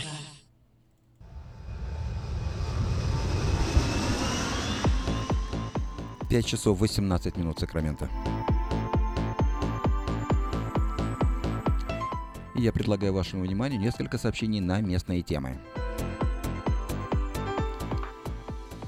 5 6.36 6.46
часов 6.46 6.78
18 6.80 7.38
минут 7.38 7.60
Сакрамента. 7.60 8.10
И 12.56 12.62
я 12.62 12.74
предлагаю 12.74 13.14
вашему 13.14 13.44
вниманию 13.44 13.80
несколько 13.80 14.18
сообщений 14.18 14.60
на 14.60 14.82
местные 14.82 15.22
темы. 15.22 15.58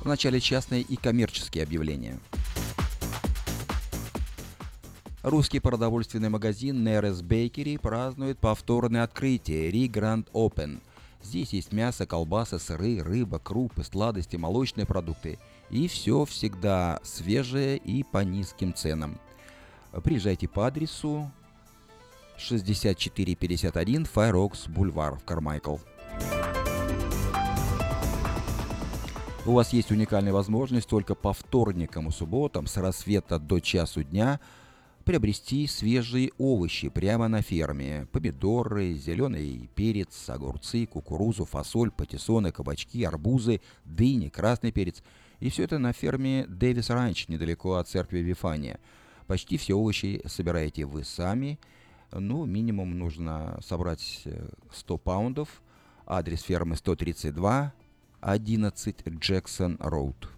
Вначале 0.03 0.41
частные 0.41 0.81
и 0.81 0.97
коммерческие 0.97 1.63
объявления. 1.63 2.19
Русский 5.23 5.61
продовольственный 5.61 6.27
магазин 6.27 6.83
Нерес 6.83 7.21
Бейкери 7.21 7.77
празднует 7.77 8.39
повторное 8.39 9.03
открытие 9.03 9.87
Гранд 9.87 10.27
Open. 10.33 10.81
Здесь 11.21 11.53
есть 11.53 11.73
мясо, 11.73 12.05
колбасы, 12.05 12.59
сыры, 12.59 13.01
рыба, 13.01 13.39
крупы, 13.39 13.83
сладости, 13.83 14.35
молочные 14.35 14.85
продукты– 14.85 15.39
и 15.69 15.87
все 15.87 16.25
всегда 16.25 16.99
свежее 17.03 17.77
и 17.77 18.03
по 18.03 18.23
низким 18.23 18.73
ценам. 18.73 19.19
Приезжайте 20.03 20.47
по 20.47 20.67
адресу 20.67 21.31
6451 22.37 24.05
Файрокс 24.05 24.67
Бульвар 24.67 25.15
в 25.15 25.23
Кармайкл. 25.23 25.77
У 29.45 29.53
вас 29.53 29.71
есть 29.71 29.91
уникальная 29.91 30.33
возможность 30.33 30.89
только 30.89 31.15
по 31.15 31.33
вторникам 31.33 32.09
и 32.09 32.11
субботам 32.11 32.67
с 32.67 32.75
рассвета 32.77 33.39
до 33.39 33.59
часу 33.59 34.03
дня 34.03 34.41
приобрести 35.07 35.65
свежие 35.65 36.31
овощи 36.37 36.89
прямо 36.89 37.27
на 37.27 37.41
ферме. 37.41 38.07
Помидоры, 38.11 38.93
зеленый 38.93 39.69
перец, 39.73 40.29
огурцы, 40.29 40.85
кукурузу, 40.85 41.45
фасоль, 41.45 41.89
патиссоны, 41.89 42.51
кабачки, 42.51 43.03
арбузы, 43.03 43.61
дыни, 43.85 44.29
красный 44.29 44.71
перец– 44.71 45.01
и 45.39 45.49
все 45.49 45.63
это 45.63 45.77
на 45.77 45.93
ферме 45.93 46.45
Дэвис 46.47 46.89
Ранч, 46.89 47.27
недалеко 47.27 47.75
от 47.75 47.87
церкви 47.87 48.19
Вифания. 48.19 48.79
Почти 49.27 49.57
все 49.57 49.75
овощи 49.75 50.21
собираете 50.25 50.85
вы 50.85 51.03
сами. 51.03 51.59
Ну, 52.11 52.45
минимум 52.45 52.97
нужно 52.97 53.59
собрать 53.61 54.25
100 54.71 54.95
э, 54.95 54.97
паундов. 54.97 55.61
Адрес 56.05 56.41
фермы 56.41 56.77
132, 56.77 57.73
11 58.21 59.07
Джексон 59.19 59.77
Роуд. 59.79 60.29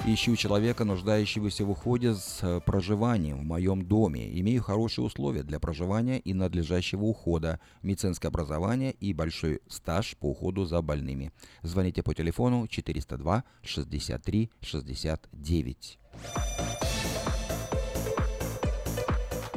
Ищу 0.07 0.35
человека, 0.35 0.85
нуждающегося 0.85 1.65
в 1.65 1.71
уходе 1.71 2.13
с 2.13 2.39
э, 2.43 2.61
проживанием 2.63 3.39
в 3.39 3.43
моем 3.43 3.83
доме. 3.83 4.39
Имею 4.39 4.61
хорошие 4.61 5.03
условия 5.03 5.41
для 5.41 5.59
проживания 5.59 6.19
и 6.19 6.35
надлежащего 6.35 7.05
ухода, 7.05 7.59
медицинское 7.81 8.27
образование 8.27 8.91
и 8.91 9.13
большой 9.13 9.61
стаж 9.67 10.15
по 10.17 10.27
уходу 10.27 10.65
за 10.65 10.79
больными. 10.83 11.31
Звоните 11.63 12.03
по 12.03 12.13
телефону 12.13 12.67
402 12.67 13.43
63 13.63 14.51
69. 14.61 15.99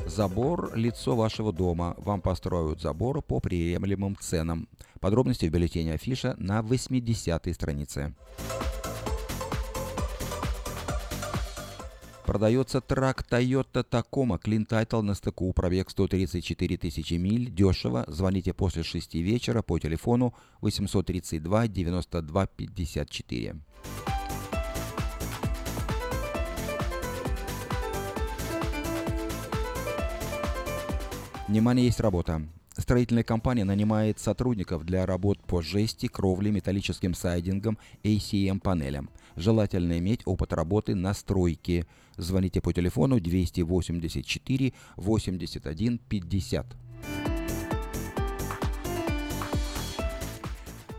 Забор– 0.07 0.73
лицо 0.75 1.15
вашего 1.15 1.53
дома. 1.53 1.95
Вам 1.99 2.23
построят 2.23 2.81
забор 2.81 3.21
по 3.21 3.39
приемлемым 3.41 4.17
ценам. 4.19 4.67
Подробности 5.01 5.45
в 5.45 5.53
бюллетене 5.53 5.93
афиша 5.93 6.37
на 6.39 6.61
80-й 6.61 7.53
странице. 7.53 8.15
Продается 12.29 12.83
трак 12.83 13.25
Toyota 13.27 13.83
Tacoma 13.91 14.39
Clean 14.39 14.67
Title 14.69 15.01
на 15.01 15.15
стыку, 15.15 15.51
пробег 15.55 15.89
134 15.89 16.77
тысячи 16.77 17.15
миль, 17.15 17.51
дешево. 17.51 18.05
Звоните 18.07 18.53
после 18.53 18.83
6 18.83 19.15
вечера 19.15 19.63
по 19.63 19.79
телефону 19.79 20.35
832 20.61 21.69
92 21.69 22.47
54. 22.47 23.57
Внимание, 31.49 31.87
есть 31.87 32.01
работа. 32.01 32.43
Строительная 32.79 33.25
компания 33.25 33.65
нанимает 33.65 34.21
сотрудников 34.21 34.85
для 34.85 35.05
работ 35.05 35.41
по 35.43 35.61
жести, 35.61 36.07
кровле, 36.07 36.53
металлическим 36.53 37.13
сайдингам, 37.13 37.77
ACM-панелям. 38.05 39.11
Желательно 39.35 39.99
иметь 39.99 40.21
опыт 40.27 40.53
работы 40.53 40.95
на 40.95 41.13
стройке. 41.13 41.87
Звоните 42.17 42.61
по 42.61 42.73
телефону 42.73 43.19
284 43.19 44.73
81 44.97 45.99
50. 45.99 46.67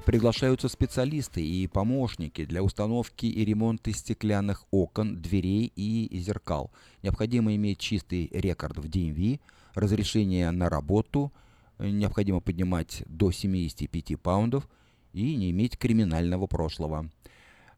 Приглашаются 0.06 0.68
специалисты 0.68 1.42
и 1.42 1.65
помощники 1.68 2.44
для 2.44 2.62
установки 2.62 3.26
и 3.26 3.46
ремонта 3.46 3.94
стеклянных 3.94 4.65
окон, 4.72 5.22
дверей 5.22 5.72
и 5.78 6.10
зеркал. 6.20 6.72
Необходимо 7.04 7.56
иметь 7.56 7.80
чистый 7.80 8.30
рекорд 8.34 8.78
в 8.78 8.86
DMV, 8.86 9.39
разрешение 9.76 10.52
на 10.52 10.68
работу– 10.68 11.32
необходимо 11.80 12.42
поднимать 12.42 13.04
до 13.06 13.32
75 13.32 14.20
паундов 14.22 14.68
и 15.13 15.36
не 15.36 15.52
иметь 15.52 15.78
криминального 15.78 16.48
прошлого. 16.48 17.10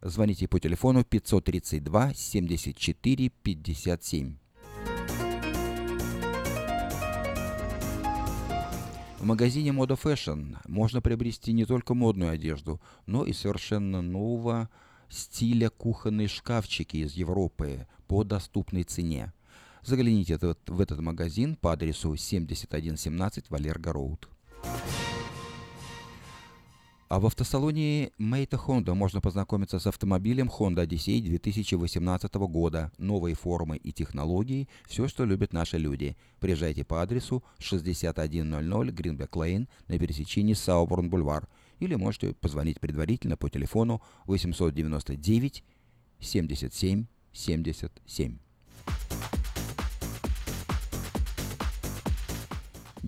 Звоните 0.02 0.48
по 0.48 0.60
телефону 0.60 1.04
532 1.04 2.14
74 2.14 3.30
57. 3.30 4.36
В 9.20 9.24
магазине 9.24 9.70
Moda 9.70 10.00
Fashion 10.02 10.58
можно 10.68 11.00
приобрести 11.00 11.54
не 11.54 11.66
только 11.66 11.94
модную 11.94 12.32
одежду, 12.32 12.82
но 13.06 13.24
и 13.24 13.34
совершенно 13.34 14.02
нового 14.02 14.68
стиля 15.10 15.70
кухонные 15.70 16.28
шкафчики 16.28 16.98
из 16.98 17.14
Европы 17.14 17.86
по 18.08 18.24
доступной 18.24 18.82
цене. 18.82 19.32
Загляните 19.84 20.38
в 20.38 20.80
этот 20.80 21.00
магазин 21.00 21.56
по 21.56 21.74
адресу 21.74 22.16
7117 22.16 23.50
Валерго 23.50 23.92
Роуд. 23.94 24.30
А 27.10 27.20
в 27.20 27.26
автосалоне 27.26 28.12
Мейта 28.18 28.56
Honda 28.56 28.94
можно 28.94 29.20
познакомиться 29.20 29.80
с 29.80 29.88
автомобилем 29.88 30.48
Honda 30.48 30.88
Odyssey 30.88 31.20
2018 31.20 32.34
года. 32.36 32.90
Новые 32.98 33.36
формы 33.36 33.76
и 33.76 33.92
технологии– 33.92 34.70
все, 34.88 35.10
что 35.10 35.26
любят 35.26 35.52
наши 35.52 35.78
люди. 35.78 36.16
Приезжайте 36.40 36.86
по 36.86 37.02
адресу 37.02 37.44
6100 37.60 38.22
Greenback 38.22 39.32
Lane 39.32 39.68
на 39.90 40.00
пересечении 40.00 40.54
Сауборн-Бульвар. 40.54 41.50
Или 41.80 41.96
можете 41.96 42.34
позвонить 42.34 42.80
предварительно 42.80 43.36
по 43.36 43.50
телефону 43.50 44.02
899 44.26 45.66
77 46.22 47.08
77. 47.34 48.38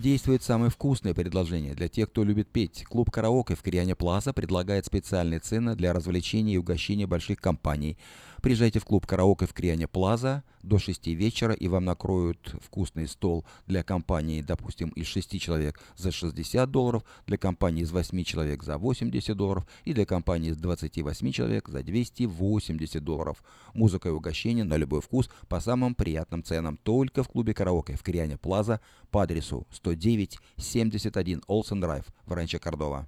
Действует 0.03 0.43
самое 0.43 0.69
вкусное 0.69 1.13
предложение 1.13 1.75
для 1.75 1.87
тех, 1.87 2.09
кто 2.09 2.25
любит 2.25 2.49
петь. 2.49 2.83
Клуб 2.83 3.09
«Караоке» 3.09 3.55
в 3.55 3.63
Кориане 3.63 3.95
Плаза 3.95 4.33
предлагает 4.33 4.85
специальные 4.85 5.39
цены 5.39 5.77
для 5.77 5.93
развлечения 5.93 6.55
и 6.55 6.57
угощения 6.57 7.07
больших 7.07 7.39
компаний– 7.39 7.97
Приезжайте 8.43 8.79
в 8.79 8.83
клуб 8.83 9.07
«Караоке» 9.07 9.45
в 9.45 9.53
Криане 9.53 9.87
Плаза 9.87 10.43
до 10.63 10.77
6 10.77 11.07
вечера, 11.07 11.53
и 11.53 11.69
вам 11.69 11.85
накроют 11.85 12.53
вкусный 12.61 13.07
стол 13.07 13.45
для 13.67 13.83
компании, 13.83 14.41
допустим, 14.41 14.89
из 14.89 15.07
6 15.07 15.39
человек 15.39 15.79
за 15.95 16.11
60 16.11 16.69
долларов, 16.69 17.05
для 17.25 17.37
компании 17.37 17.83
из 17.83 17.91
8 17.93 18.21
человек 18.25 18.61
за 18.63 18.77
80 18.77 19.37
долларов 19.37 19.65
и 19.85 19.93
для 19.93 20.05
компании 20.05 20.51
из 20.51 20.57
28 20.57 21.31
человек 21.31 21.69
за 21.69 21.83
280 21.83 23.01
долларов. 23.01 23.41
Музыка 23.73 24.09
и 24.09 24.11
угощение 24.11 24.65
на 24.65 24.75
любой 24.75 24.99
вкус 24.99 25.29
по 25.47 25.61
самым 25.61 25.95
приятным 25.95 26.43
ценам 26.43 26.75
только 26.75 27.23
в 27.23 27.29
клубе 27.29 27.53
«Караоке» 27.53 27.95
в 27.95 28.03
Криане 28.03 28.37
Плаза 28.37 28.81
по 29.09 29.23
адресу 29.23 29.65
109 29.71 30.37
71 30.57 31.43
Олсен 31.47 31.79
Драйв 31.79 32.03
в 32.25 32.33
Ранче 32.33 32.59
Кордова. 32.59 33.07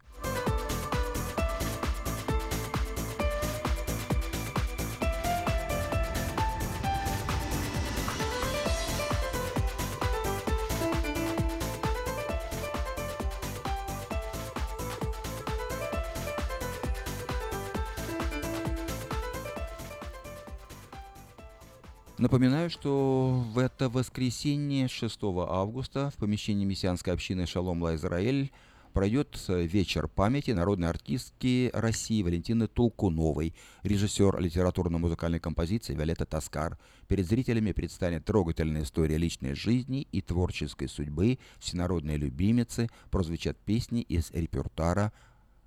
Напоминаю, 22.21 22.69
что 22.69 23.43
в 23.51 23.57
это 23.57 23.89
воскресенье 23.89 24.87
6 24.87 25.19
августа 25.23 26.11
в 26.11 26.17
помещении 26.17 26.65
мессианской 26.65 27.13
общины 27.13 27.47
Шалом 27.47 27.81
Ла 27.81 27.95
Израиль 27.95 28.51
пройдет 28.93 29.43
вечер 29.47 30.07
памяти 30.07 30.51
народной 30.51 30.89
артистки 30.89 31.71
России 31.73 32.21
Валентины 32.21 32.67
Толкуновой, 32.67 33.55
режиссер 33.81 34.39
литературно-музыкальной 34.39 35.39
композиции 35.39 35.95
Виолетта 35.95 36.27
Таскар. 36.27 36.77
Перед 37.07 37.25
зрителями 37.25 37.71
предстанет 37.71 38.23
трогательная 38.23 38.83
история 38.83 39.17
личной 39.17 39.55
жизни 39.55 40.07
и 40.11 40.21
творческой 40.21 40.89
судьбы 40.89 41.39
всенародной 41.57 42.17
любимицы, 42.17 42.91
прозвучат 43.09 43.57
песни 43.57 44.01
из 44.01 44.29
репертуара 44.29 45.11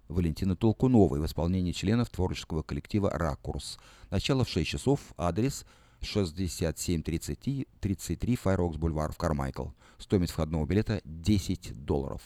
Валентины 0.06 0.54
Толкуновой 0.54 1.18
в 1.18 1.26
исполнении 1.26 1.72
членов 1.72 2.10
творческого 2.10 2.62
коллектива 2.62 3.10
«Ракурс». 3.10 3.76
Начало 4.10 4.44
в 4.44 4.48
6 4.48 4.70
часов, 4.70 5.00
адрес– 5.16 5.66
6733 6.04 8.36
Файрокс 8.36 8.76
Бульвар 8.76 9.12
в 9.12 9.16
Кармайкл. 9.16 9.68
Стоимость 9.98 10.32
входного 10.32 10.66
билета 10.66 11.00
10 11.04 11.84
долларов. 11.84 12.22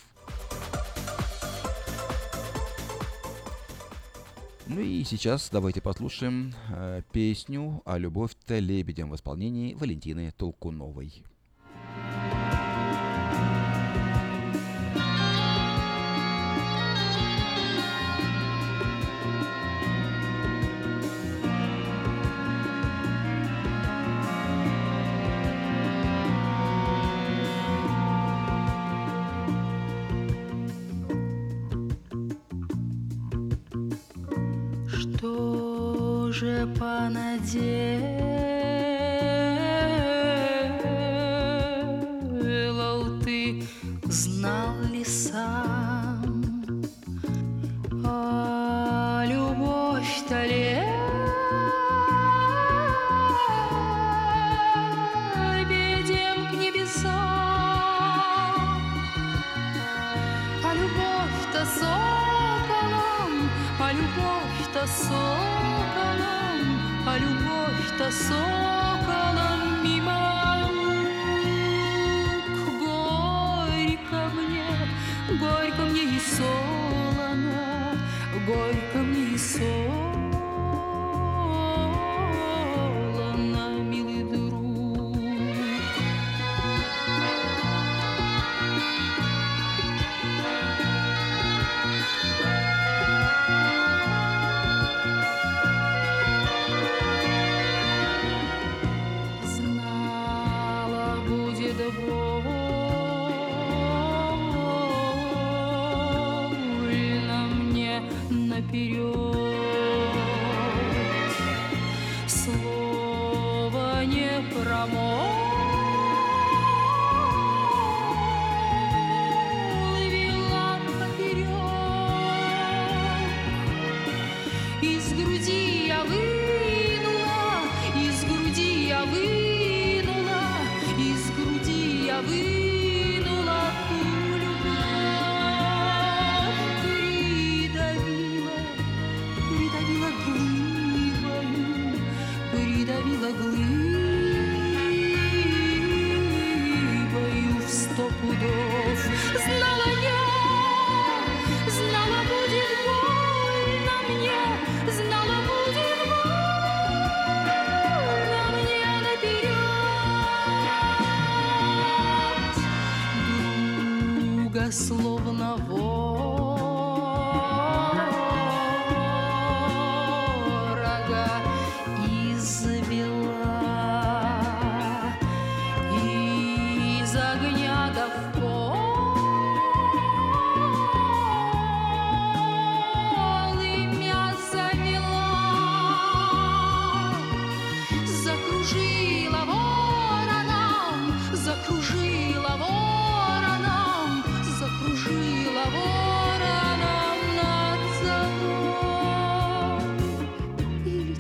Ну 4.66 4.80
и 4.80 5.04
сейчас 5.04 5.48
давайте 5.50 5.80
послушаем 5.80 6.52
э, 6.68 7.00
песню 7.10 7.80
о 7.86 7.96
любовь-то 7.96 8.58
лебедям 8.58 9.10
в 9.10 9.16
исполнении 9.16 9.72
Валентины 9.72 10.30
Толкуновой. 10.36 11.24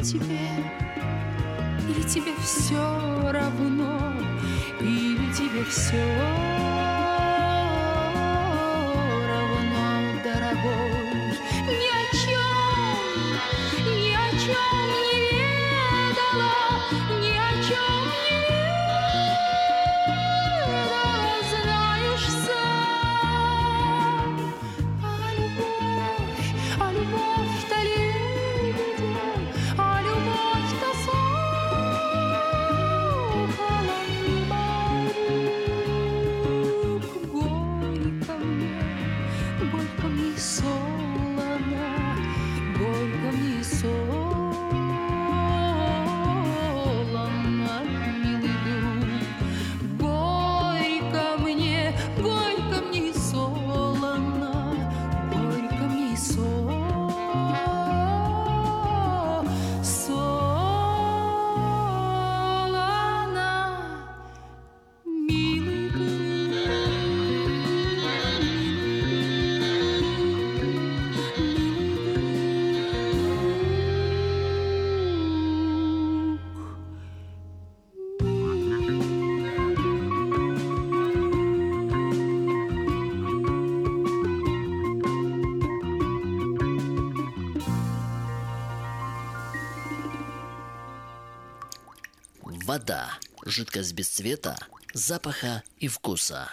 Тебе, 0.02 0.38
или 1.88 2.02
тебе 2.02 2.32
все 2.42 3.30
равно, 3.32 4.12
или 4.80 5.32
тебе 5.32 5.64
все 5.64 5.96
равно, 5.96 6.57
Вода. 92.78 93.18
Жидкость 93.44 93.92
без 93.92 94.08
цвета, 94.08 94.56
запаха 94.94 95.64
и 95.78 95.88
вкуса. 95.88 96.48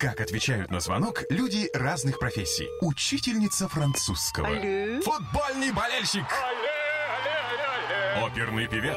Как 0.00 0.18
отвечают 0.22 0.70
на 0.70 0.80
звонок 0.80 1.24
люди 1.28 1.68
разных 1.74 2.18
профессий. 2.18 2.70
Учительница 2.80 3.68
французского. 3.68 4.46
Алле. 4.48 4.98
Футбольный 5.02 5.72
болельщик. 5.72 6.24
Оперный 8.16 8.66
певец. 8.66 8.96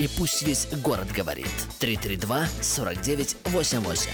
И 0.00 0.08
пусть 0.16 0.42
весь 0.42 0.66
город 0.82 1.08
говорит. 1.14 1.46
332-4988. 1.78 4.08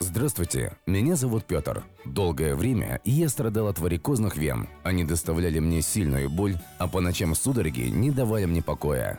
Здравствуйте, 0.00 0.76
меня 0.84 1.16
зовут 1.16 1.46
Петр. 1.46 1.82
Долгое 2.04 2.54
время 2.54 3.00
я 3.04 3.30
страдал 3.30 3.68
от 3.68 3.78
варикозных 3.78 4.36
вен. 4.36 4.68
Они 4.82 5.02
доставляли 5.02 5.60
мне 5.60 5.80
сильную 5.80 6.28
боль, 6.28 6.58
а 6.76 6.88
по 6.88 7.00
ночам 7.00 7.34
судороги 7.34 7.88
не 7.88 8.10
давали 8.10 8.44
мне 8.44 8.62
покоя. 8.62 9.18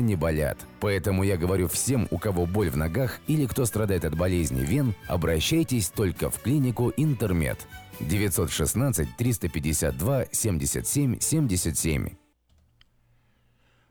не 0.01 0.15
болят. 0.15 0.57
Поэтому 0.79 1.23
я 1.23 1.37
говорю 1.37 1.67
всем, 1.67 2.07
у 2.11 2.17
кого 2.17 2.45
боль 2.45 2.69
в 2.69 2.77
ногах 2.77 3.19
или 3.27 3.45
кто 3.45 3.65
страдает 3.65 4.05
от 4.05 4.17
болезни 4.17 4.61
вен, 4.61 4.93
обращайтесь 5.07 5.89
только 5.89 6.29
в 6.29 6.39
клинику 6.39 6.91
Интермед. 6.97 7.67
916 7.99 9.15
352 9.15 10.25
77 10.31 11.19
77. 11.19 12.09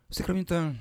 В 0.09 0.15
Сакраменто 0.15 0.75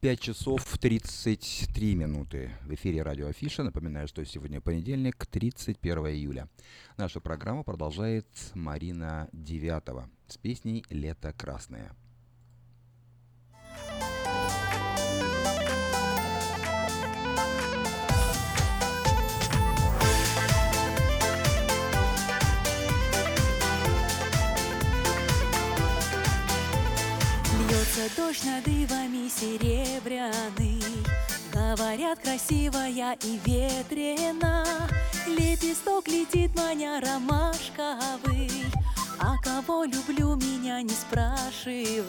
5 0.00 0.20
часов 0.20 0.78
33 0.78 1.94
минуты. 1.94 2.50
В 2.62 2.74
эфире 2.74 3.02
радио 3.02 3.28
Афиша. 3.28 3.62
Напоминаю, 3.62 4.06
что 4.08 4.24
сегодня 4.24 4.60
понедельник, 4.60 5.24
31 5.26 5.98
июля. 6.08 6.48
Нашу 6.96 7.20
программу 7.20 7.64
продолжает 7.64 8.26
Марина 8.54 9.28
Девятова 9.32 10.10
с 10.28 10.36
песней 10.36 10.84
«Лето 10.90 11.32
красное». 11.32 11.92
Дождь 28.14 28.44
над 28.44 28.68
ивами 28.68 29.28
серебряный. 29.28 30.82
Говорят, 31.52 32.20
красивая 32.20 33.16
и 33.20 33.40
ветрена. 33.44 34.64
Лепесток 35.26 36.06
летит, 36.06 36.54
маня 36.54 37.00
ромашковый 37.00 38.50
А 39.18 39.36
кого 39.42 39.84
люблю, 39.84 40.36
меня 40.36 40.82
не 40.82 40.90
спрашивай. 40.90 42.06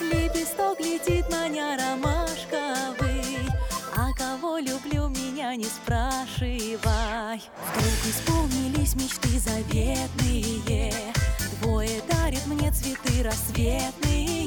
Лепесток 0.00 0.80
летит, 0.80 1.28
маня 1.30 1.76
ромашковый 1.76 3.50
А 3.94 4.12
кого 4.14 4.56
люблю, 4.56 5.08
меня 5.08 5.54
не 5.56 5.66
спрашивай. 5.66 7.42
Вдруг 7.74 8.00
исполнились 8.08 8.94
мечты 8.94 9.38
заветные. 9.38 11.12
Двое 11.60 12.00
дарит 12.08 12.46
мне 12.46 12.72
цветы 12.72 13.22
рассветные 13.22 14.41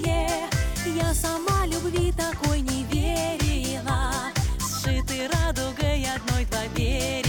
Я 0.85 1.13
сама 1.13 1.65
любви 1.65 2.11
такой 2.11 2.61
не 2.61 2.83
верила. 2.83 4.11
Сшиты 4.59 5.27
радугой 5.33 6.05
одной 6.05 6.45
два 6.45 6.67
берега 6.75 7.24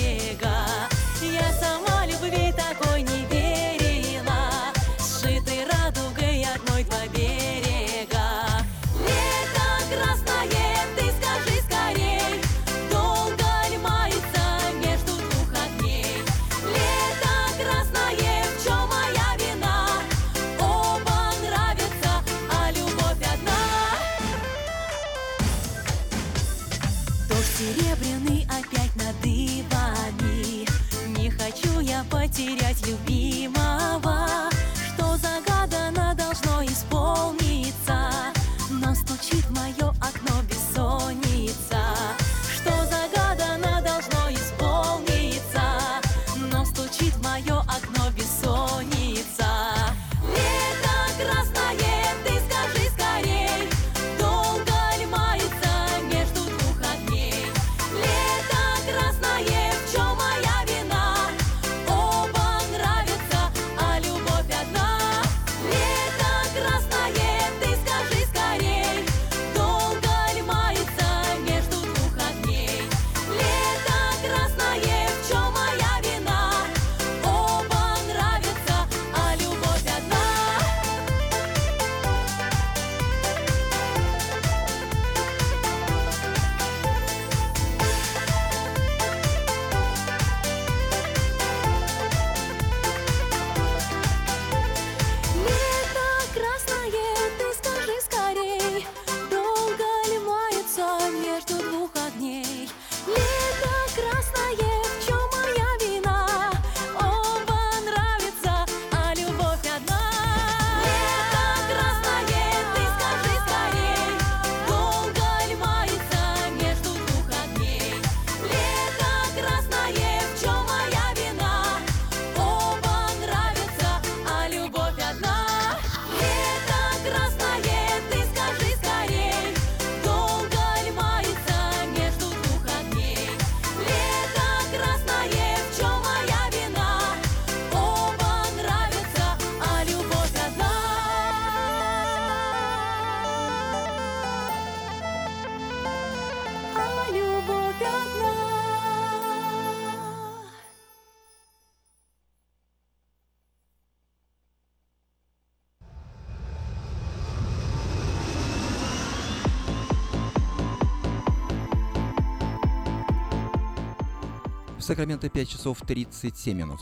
В 164.78 164.82
Сакраменто 164.82 165.30
5 165.30 165.48
часов 165.48 165.80
37 165.86 166.56
минут. 166.56 166.80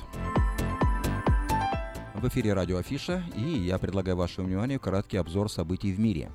В 2.15 2.27
эфире 2.27 2.53
радио 2.53 2.79
Афиша, 2.79 3.23
и 3.37 3.41
я 3.41 3.79
предлагаю 3.79 4.17
вашему 4.17 4.49
вниманию 4.49 4.81
краткий 4.81 5.17
обзор 5.17 5.49
событий 5.49 5.93
в 5.93 6.01
мире. 6.01 6.33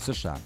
США. 0.00 0.38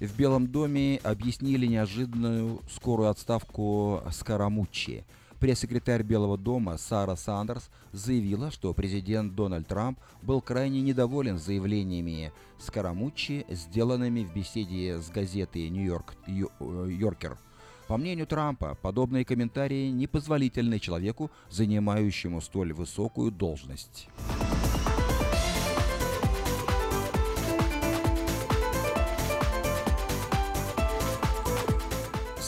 В 0.00 0.16
Белом 0.16 0.48
доме 0.48 1.00
объяснили 1.04 1.66
неожиданную 1.66 2.62
скорую 2.68 3.10
отставку 3.10 4.02
Скарамуччи. 4.10 5.04
Пресс-секретарь 5.40 6.02
Белого 6.02 6.36
дома 6.36 6.76
Сара 6.78 7.14
Сандерс 7.14 7.70
заявила, 7.92 8.50
что 8.50 8.74
президент 8.74 9.36
Дональд 9.36 9.68
Трамп 9.68 10.00
был 10.20 10.40
крайне 10.40 10.80
недоволен 10.80 11.38
заявлениями 11.38 12.32
Скарамуччи, 12.58 13.46
сделанными 13.48 14.24
в 14.24 14.34
беседе 14.34 15.00
с 15.00 15.08
газетой 15.10 15.68
«Нью-Йорк 15.68 16.14
Йоркер». 16.26 17.38
По 17.86 17.96
мнению 17.96 18.26
Трампа, 18.26 18.76
подобные 18.82 19.24
комментарии 19.24 19.90
непозволительны 19.90 20.80
человеку, 20.80 21.30
занимающему 21.50 22.40
столь 22.40 22.72
высокую 22.72 23.30
должность. 23.30 24.08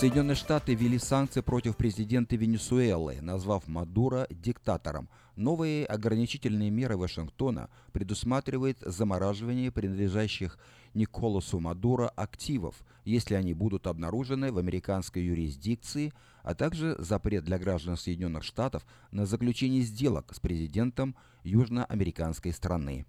Соединенные 0.00 0.34
Штаты 0.34 0.74
ввели 0.74 0.98
санкции 0.98 1.42
против 1.42 1.76
президента 1.76 2.34
Венесуэлы, 2.34 3.20
назвав 3.20 3.68
Мадуро 3.68 4.26
диктатором. 4.30 5.10
Новые 5.36 5.84
ограничительные 5.84 6.70
меры 6.70 6.96
Вашингтона 6.96 7.68
предусматривают 7.92 8.78
замораживание 8.80 9.70
принадлежащих 9.70 10.58
Николасу 10.94 11.60
Мадуро 11.60 12.08
активов, 12.08 12.76
если 13.04 13.34
они 13.34 13.52
будут 13.52 13.86
обнаружены 13.86 14.52
в 14.52 14.56
американской 14.56 15.22
юрисдикции, 15.22 16.14
а 16.44 16.54
также 16.54 16.96
запрет 16.98 17.44
для 17.44 17.58
граждан 17.58 17.98
Соединенных 17.98 18.42
Штатов 18.42 18.86
на 19.10 19.26
заключение 19.26 19.82
сделок 19.82 20.32
с 20.34 20.40
президентом 20.40 21.14
южноамериканской 21.44 22.54
страны. 22.54 23.04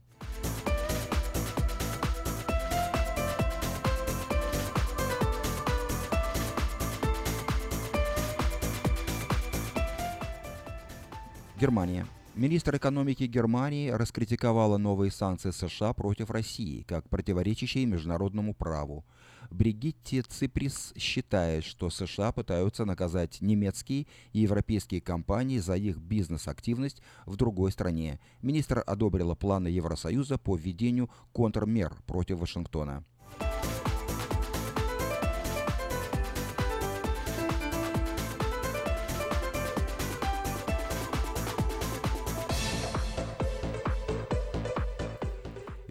Германия. 11.62 12.08
Министр 12.34 12.78
экономики 12.78 13.26
Германии 13.26 13.92
раскритиковала 13.92 14.78
новые 14.78 15.12
санкции 15.12 15.52
США 15.52 15.94
против 15.94 16.32
России 16.32 16.82
как 16.82 17.08
противоречащие 17.08 17.86
международному 17.86 18.56
праву. 18.56 19.06
Бригитте 19.52 20.24
Циприс 20.24 20.92
считает, 20.98 21.64
что 21.64 21.92
США 21.92 22.32
пытаются 22.32 22.84
наказать 22.86 23.42
немецкие 23.42 24.08
и 24.34 24.40
европейские 24.40 25.02
компании 25.02 25.60
за 25.60 25.76
их 25.76 25.98
бизнес-активность 25.98 27.04
в 27.28 27.36
другой 27.36 27.72
стране. 27.72 28.20
Министр 28.42 28.84
одобрила 28.88 29.36
планы 29.36 29.68
Евросоюза 29.68 30.40
по 30.40 30.56
введению 30.56 31.12
контрмер 31.32 31.94
против 32.08 32.40
Вашингтона. 32.40 33.04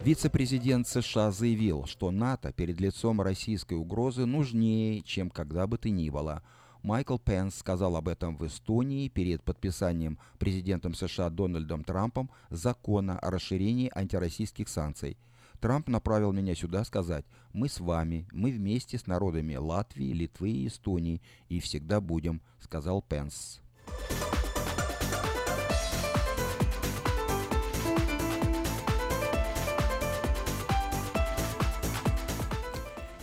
Вице-президент 0.03 0.87
США 0.87 1.29
заявил, 1.29 1.85
что 1.85 2.09
НАТО 2.09 2.51
перед 2.51 2.81
лицом 2.81 3.21
российской 3.21 3.75
угрозы 3.75 4.25
нужнее, 4.25 5.03
чем 5.03 5.29
когда 5.29 5.67
бы 5.67 5.77
то 5.77 5.91
ни 5.91 6.09
было. 6.09 6.41
Майкл 6.81 7.19
Пенс 7.19 7.57
сказал 7.57 7.95
об 7.95 8.07
этом 8.07 8.35
в 8.35 8.47
Эстонии 8.47 9.09
перед 9.09 9.43
подписанием 9.43 10.17
президентом 10.39 10.95
США 10.95 11.29
Дональдом 11.29 11.83
Трампом 11.83 12.31
закона 12.49 13.19
о 13.19 13.29
расширении 13.29 13.91
антироссийских 13.93 14.69
санкций. 14.69 15.17
Трамп 15.59 15.87
направил 15.87 16.31
меня 16.31 16.55
сюда 16.55 16.83
сказать, 16.83 17.25
мы 17.53 17.69
с 17.69 17.79
вами, 17.79 18.27
мы 18.31 18.51
вместе 18.51 18.97
с 18.97 19.05
народами 19.05 19.55
Латвии, 19.55 20.13
Литвы 20.13 20.49
и 20.49 20.67
Эстонии 20.67 21.21
и 21.47 21.59
всегда 21.59 22.01
будем, 22.01 22.41
сказал 22.59 23.03
Пенс. 23.03 23.61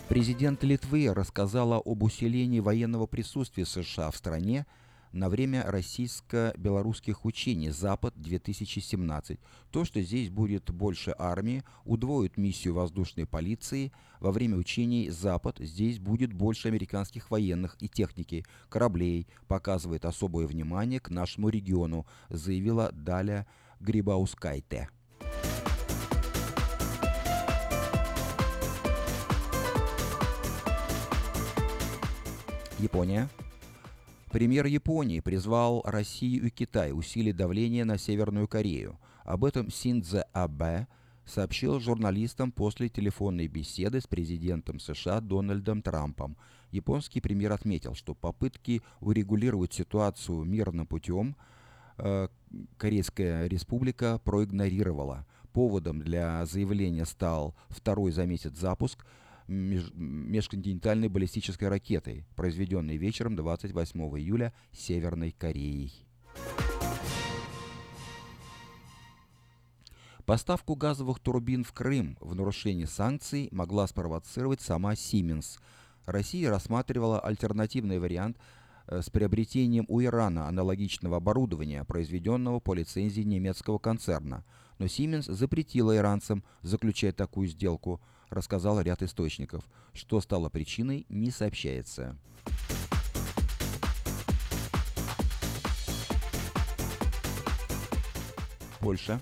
Президент 0.09 0.63
Литвы 0.63 1.13
рассказала 1.13 1.77
об 1.77 2.01
усилении 2.01 2.61
военного 2.61 3.05
присутствия 3.05 3.63
США 3.63 4.09
в 4.09 4.17
стране 4.17 4.65
на 5.11 5.29
время 5.29 5.61
российско-белорусских 5.67 7.25
учений 7.25 7.69
«Запад-2017». 7.69 9.37
То, 9.69 9.85
что 9.85 10.01
здесь 10.01 10.31
будет 10.31 10.71
больше 10.71 11.13
армии, 11.15 11.63
удвоит 11.85 12.37
миссию 12.37 12.73
воздушной 12.73 13.27
полиции. 13.27 13.91
Во 14.19 14.31
время 14.31 14.57
учений 14.57 15.11
«Запад» 15.11 15.57
здесь 15.59 15.99
будет 15.99 16.33
больше 16.33 16.69
американских 16.69 17.29
военных 17.29 17.77
и 17.79 17.87
техники, 17.87 18.47
кораблей, 18.67 19.27
показывает 19.47 20.05
особое 20.05 20.47
внимание 20.47 20.99
к 20.99 21.11
нашему 21.11 21.49
региону, 21.49 22.07
заявила 22.29 22.91
Даля 22.91 23.45
Грибаускайте. 23.79 24.89
Япония. 32.79 33.27
Премьер 34.31 34.65
Японии 34.65 35.19
призвал 35.19 35.81
Россию 35.85 36.47
и 36.47 36.49
Китай 36.49 36.93
усилить 36.93 37.35
давление 37.35 37.83
на 37.83 37.97
Северную 37.97 38.47
Корею. 38.47 38.97
Об 39.23 39.43
этом 39.43 39.69
Синдзе 39.69 40.25
Абе 40.33 40.87
сообщил 41.25 41.79
журналистам 41.79 42.51
после 42.51 42.87
телефонной 42.87 43.47
беседы 43.47 43.99
с 43.99 44.07
президентом 44.07 44.79
США 44.79 45.19
Дональдом 45.19 45.81
Трампом. 45.81 46.37
Японский 46.71 47.21
премьер 47.21 47.51
отметил, 47.51 47.95
что 47.95 48.15
попытки 48.15 48.81
урегулировать 49.01 49.73
ситуацию 49.73 50.43
мирным 50.43 50.87
путем 50.87 51.35
э, 51.97 52.29
Корейская 52.77 53.47
республика 53.47 54.19
проигнорировала. 54.23 55.25
Поводом 55.51 56.01
для 56.01 56.45
заявления 56.45 57.05
стал 57.05 57.55
второй 57.69 58.11
за 58.11 58.25
месяц 58.25 58.55
запуск– 58.57 59.05
меж, 59.49 59.91
межконтинентальной 59.93 61.09
баллистической 61.09 61.67
ракетой, 61.67 62.25
произведенной 62.35 62.97
вечером 62.97 63.35
28 63.35 63.99
июля 64.17 64.53
Северной 64.71 65.31
Кореей. 65.31 66.05
Поставку 70.25 70.75
газовых 70.75 71.19
турбин 71.19 71.63
в 71.63 71.73
Крым 71.73 72.15
в 72.21 72.35
нарушении 72.35 72.85
санкций 72.85 73.49
могла 73.51 73.87
спровоцировать 73.87 74.61
сама 74.61 74.93
Siemens. 74.93 75.59
Россия 76.05 76.51
рассматривала 76.51 77.19
альтернативный 77.19 77.97
вариант 77.97 78.37
э, 78.85 79.01
с 79.01 79.09
приобретением 79.09 79.85
у 79.87 80.03
Ирана 80.03 80.47
аналогичного 80.47 81.17
оборудования, 81.17 81.83
произведенного 81.83 82.59
по 82.59 82.75
лицензии 82.75 83.21
немецкого 83.21 83.79
концерна. 83.79 84.45
Но 84.77 84.85
Siemens 84.85 85.31
запретила 85.31 85.95
иранцам 85.97 86.43
заключать 86.61 87.15
такую 87.15 87.47
сделку– 87.47 87.99
рассказал 88.29 88.79
ряд 88.81 89.01
источников. 89.01 89.63
Что 89.93 90.21
стало 90.21 90.49
причиной, 90.49 91.05
не 91.09 91.31
сообщается. 91.31 92.17
Польша. 98.79 99.19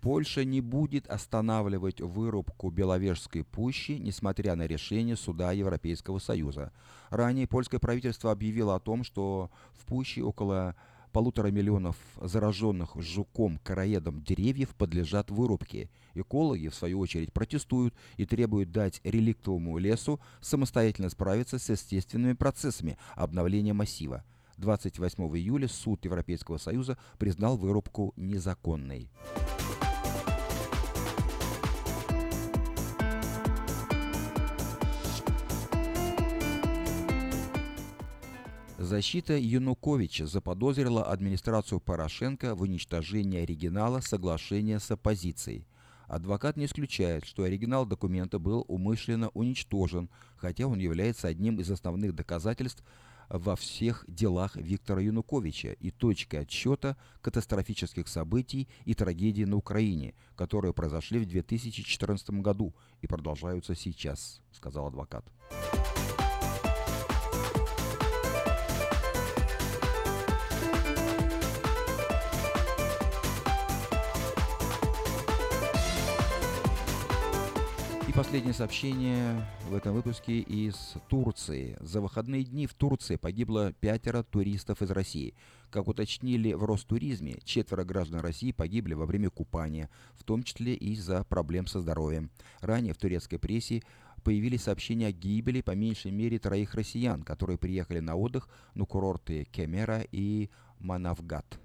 Польша 0.00 0.44
не 0.44 0.62
будет 0.62 1.06
останавливать 1.08 2.00
вырубку 2.00 2.70
Беловежской 2.70 3.44
пущи, 3.44 3.92
несмотря 3.92 4.54
на 4.54 4.66
решение 4.66 5.14
Суда 5.14 5.52
Европейского 5.52 6.18
Союза. 6.18 6.72
Ранее 7.10 7.46
польское 7.46 7.78
правительство 7.78 8.32
объявило 8.32 8.76
о 8.76 8.80
том, 8.80 9.04
что 9.04 9.50
в 9.74 9.84
пуще 9.84 10.22
около 10.22 10.74
полутора 11.10 11.48
миллионов 11.48 11.96
зараженных 12.20 12.96
жуком-короедом 12.96 14.22
деревьев 14.22 14.74
подлежат 14.76 15.30
вырубке. 15.30 15.90
Экологи, 16.14 16.68
в 16.68 16.74
свою 16.74 17.00
очередь, 17.00 17.32
протестуют 17.32 17.94
и 18.16 18.26
требуют 18.26 18.72
дать 18.72 19.00
реликтовому 19.04 19.78
лесу 19.78 20.20
самостоятельно 20.40 21.10
справиться 21.10 21.58
с 21.58 21.68
естественными 21.68 22.34
процессами 22.34 22.98
обновления 23.14 23.72
массива. 23.72 24.24
28 24.56 25.24
июля 25.36 25.68
суд 25.68 26.04
Европейского 26.04 26.58
Союза 26.58 26.98
признал 27.18 27.56
вырубку 27.56 28.12
незаконной. 28.16 29.10
Защита 38.90 39.34
Януковича 39.34 40.26
заподозрила 40.26 41.04
администрацию 41.04 41.78
Порошенко 41.78 42.56
в 42.56 42.62
уничтожении 42.62 43.40
оригинала 43.40 44.00
соглашения 44.00 44.80
с 44.80 44.90
оппозицией. 44.90 45.68
Адвокат 46.08 46.56
не 46.56 46.64
исключает, 46.64 47.24
что 47.24 47.44
оригинал 47.44 47.86
документа 47.86 48.40
был 48.40 48.64
умышленно 48.66 49.28
уничтожен, 49.28 50.10
хотя 50.36 50.66
он 50.66 50.80
является 50.80 51.28
одним 51.28 51.60
из 51.60 51.70
основных 51.70 52.16
доказательств 52.16 52.82
во 53.28 53.54
всех 53.54 54.04
делах 54.08 54.56
Виктора 54.56 55.00
Януковича 55.00 55.70
и 55.74 55.92
точкой 55.92 56.40
отсчета 56.40 56.96
катастрофических 57.20 58.08
событий 58.08 58.68
и 58.86 58.94
трагедий 58.94 59.44
на 59.44 59.54
Украине, 59.54 60.14
которые 60.34 60.74
произошли 60.74 61.20
в 61.20 61.28
2014 61.28 62.30
году 62.40 62.74
и 63.02 63.06
продолжаются 63.06 63.76
сейчас, 63.76 64.40
сказал 64.50 64.88
адвокат. 64.88 65.24
И 78.10 78.12
последнее 78.12 78.54
сообщение 78.54 79.46
в 79.68 79.74
этом 79.76 79.94
выпуске 79.94 80.40
из 80.40 80.94
Турции. 81.08 81.76
За 81.78 82.00
выходные 82.00 82.42
дни 82.42 82.66
в 82.66 82.74
Турции 82.74 83.14
погибло 83.14 83.72
пятеро 83.72 84.24
туристов 84.24 84.82
из 84.82 84.90
России. 84.90 85.36
Как 85.70 85.86
уточнили 85.86 86.52
в 86.52 86.64
Ростуризме, 86.64 87.38
четверо 87.44 87.84
граждан 87.84 88.18
России 88.18 88.50
погибли 88.50 88.94
во 88.94 89.06
время 89.06 89.30
купания, 89.30 89.88
в 90.16 90.24
том 90.24 90.42
числе 90.42 90.74
из-за 90.74 91.22
проблем 91.22 91.68
со 91.68 91.80
здоровьем. 91.80 92.32
Ранее 92.60 92.94
в 92.94 92.98
турецкой 92.98 93.38
прессе 93.38 93.84
появились 94.24 94.64
сообщения 94.64 95.06
о 95.06 95.12
гибели 95.12 95.60
по 95.60 95.76
меньшей 95.76 96.10
мере 96.10 96.40
троих 96.40 96.74
россиян, 96.74 97.22
которые 97.22 97.58
приехали 97.58 98.00
на 98.00 98.16
отдых 98.16 98.48
на 98.74 98.86
курорты 98.86 99.44
Кемера 99.52 100.00
и 100.10 100.50
Манавгат. 100.80 101.60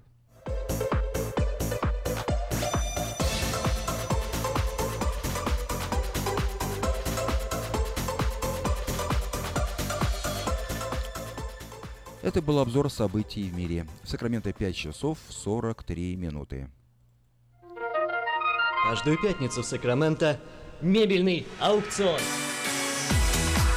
Это 12.26 12.42
был 12.42 12.58
обзор 12.58 12.90
событий 12.90 13.44
в 13.44 13.54
мире. 13.54 13.86
Сакраменто 14.02 14.52
5 14.52 14.74
часов 14.74 15.16
43 15.28 16.16
минуты. 16.16 16.68
Каждую 18.84 19.22
пятницу 19.22 19.62
в 19.62 19.64
Сакраменто 19.64 20.40
мебельный 20.80 21.46
аукцион. 21.60 22.18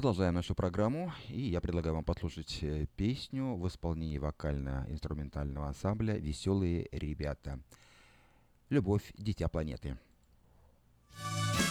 Продолжаем 0.00 0.32
нашу 0.32 0.54
программу, 0.54 1.12
и 1.28 1.42
я 1.42 1.60
предлагаю 1.60 1.94
вам 1.94 2.04
послушать 2.04 2.60
э, 2.62 2.86
песню 2.96 3.54
в 3.56 3.68
исполнении 3.68 4.16
вокально-инструментального 4.16 5.66
ансамбля 5.66 6.16
«Веселые 6.16 6.88
ребята». 6.90 7.60
«Любовь, 8.70 9.12
дитя 9.18 9.48
планеты». 9.48 9.98
Любовь 11.18 11.69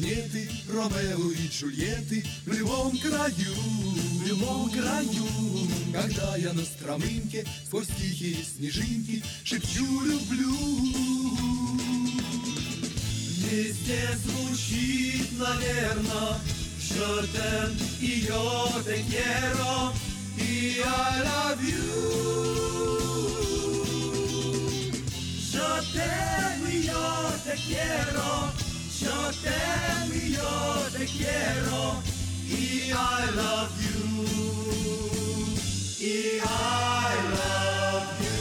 планеты, 0.00 0.48
Ромео 0.68 1.30
и 1.30 1.48
Джульетты 1.48 2.24
В 2.46 2.52
любом 2.52 2.96
краю, 2.98 3.54
в 3.54 4.26
любом 4.26 4.70
краю. 4.70 5.26
Когда 5.92 6.36
я 6.36 6.52
на 6.52 6.64
стромынке 6.64 7.46
Сквозь 7.66 7.88
тихие 7.88 8.44
снежинки 8.44 9.22
Шепчу 9.44 9.84
люблю 10.04 10.56
Везде 13.50 14.08
звучит, 14.24 15.38
наверно 15.38 16.40
Шотен 16.80 17.76
и 18.00 18.26
quiero 19.08 19.92
И 20.38 20.82
I 20.84 21.22
love 21.24 21.62
you 21.62 22.10
Yo 26.82 27.30
te 27.44 27.56
y 27.56 28.69
yo 29.00 29.30
te 29.42 29.58
te 30.10 30.14
y 30.14 30.32
yo 30.32 30.52
te 30.92 31.04
quiero, 31.06 32.02
y 32.46 32.90
I 32.90 32.94
love 33.34 33.72
you, 33.86 34.02
y 36.00 36.38
I 36.38 37.14
love 37.36 38.10
you. 38.20 38.38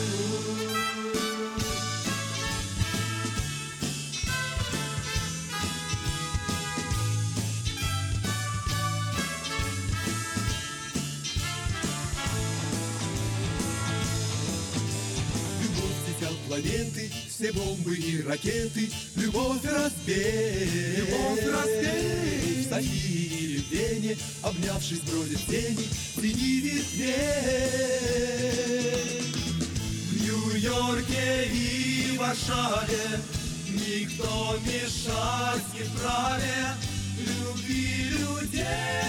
Любовь 15.62 16.00
планеты, 16.48 16.99
все 17.40 17.54
бомбы 17.54 17.96
и 17.96 18.22
ракеты, 18.24 18.90
любовь 19.16 19.64
разбей, 19.64 20.96
любовь 20.98 21.46
разбей. 21.46 22.66
В 22.66 22.70
Софии 22.70 23.28
или 23.40 23.60
в 23.60 23.72
Вене, 23.72 24.18
обнявшись, 24.42 25.00
бродят 25.02 25.40
тени, 25.48 25.88
тени 26.18 26.60
ветвей. 26.60 27.14
В 30.10 30.22
Нью-Йорке 30.22 31.48
и 31.54 32.18
Варшаве 32.18 33.22
никто 33.68 34.60
мешать 34.66 35.64
не 35.74 35.84
вправе 35.84 36.76
любви 37.20 38.10
людей. 38.20 39.09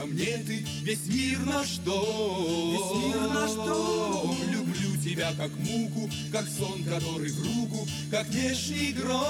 Ко 0.00 0.06
мне 0.06 0.38
ты, 0.46 0.64
весь 0.82 1.06
мир 1.06 1.38
наш 1.40 1.76
дом. 1.78 2.72
Весь 2.72 2.92
мир 3.04 3.20
наш 3.28 3.52
дом. 3.52 4.36
Люблю 4.50 4.96
тебя 5.04 5.32
как 5.36 5.50
муку, 5.58 6.08
как 6.32 6.46
сон, 6.48 6.82
который 6.84 7.30
в 7.30 7.42
руку, 7.44 7.86
как 8.10 8.26
внешний 8.28 8.92
гром. 8.92 9.22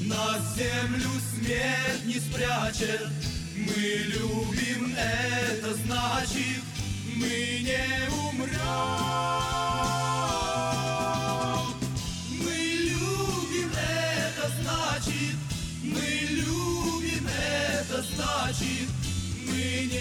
На 0.00 0.38
землю 0.56 1.10
смерть 1.32 2.04
не 2.06 2.14
спрячет, 2.14 3.08
мы 3.56 3.82
любим, 4.06 4.96
это 4.96 5.74
значит, 5.74 6.62
мы 7.14 7.60
не 7.62 8.08
умрем. 8.10 9.35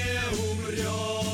Не 0.05 0.19
умрем, 0.51 1.24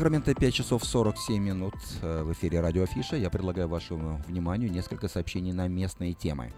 Сакраменто 0.00 0.34
5 0.34 0.54
часов 0.54 0.82
47 0.82 1.42
минут 1.42 1.74
э, 2.00 2.22
в 2.22 2.32
эфире 2.32 2.60
радио 2.60 2.84
Афиша. 2.84 3.16
Я 3.16 3.28
предлагаю 3.28 3.68
вашему 3.68 4.16
вниманию 4.26 4.70
несколько 4.70 5.08
сообщений 5.08 5.52
на 5.52 5.68
местные 5.68 6.14
темы. 6.14 6.54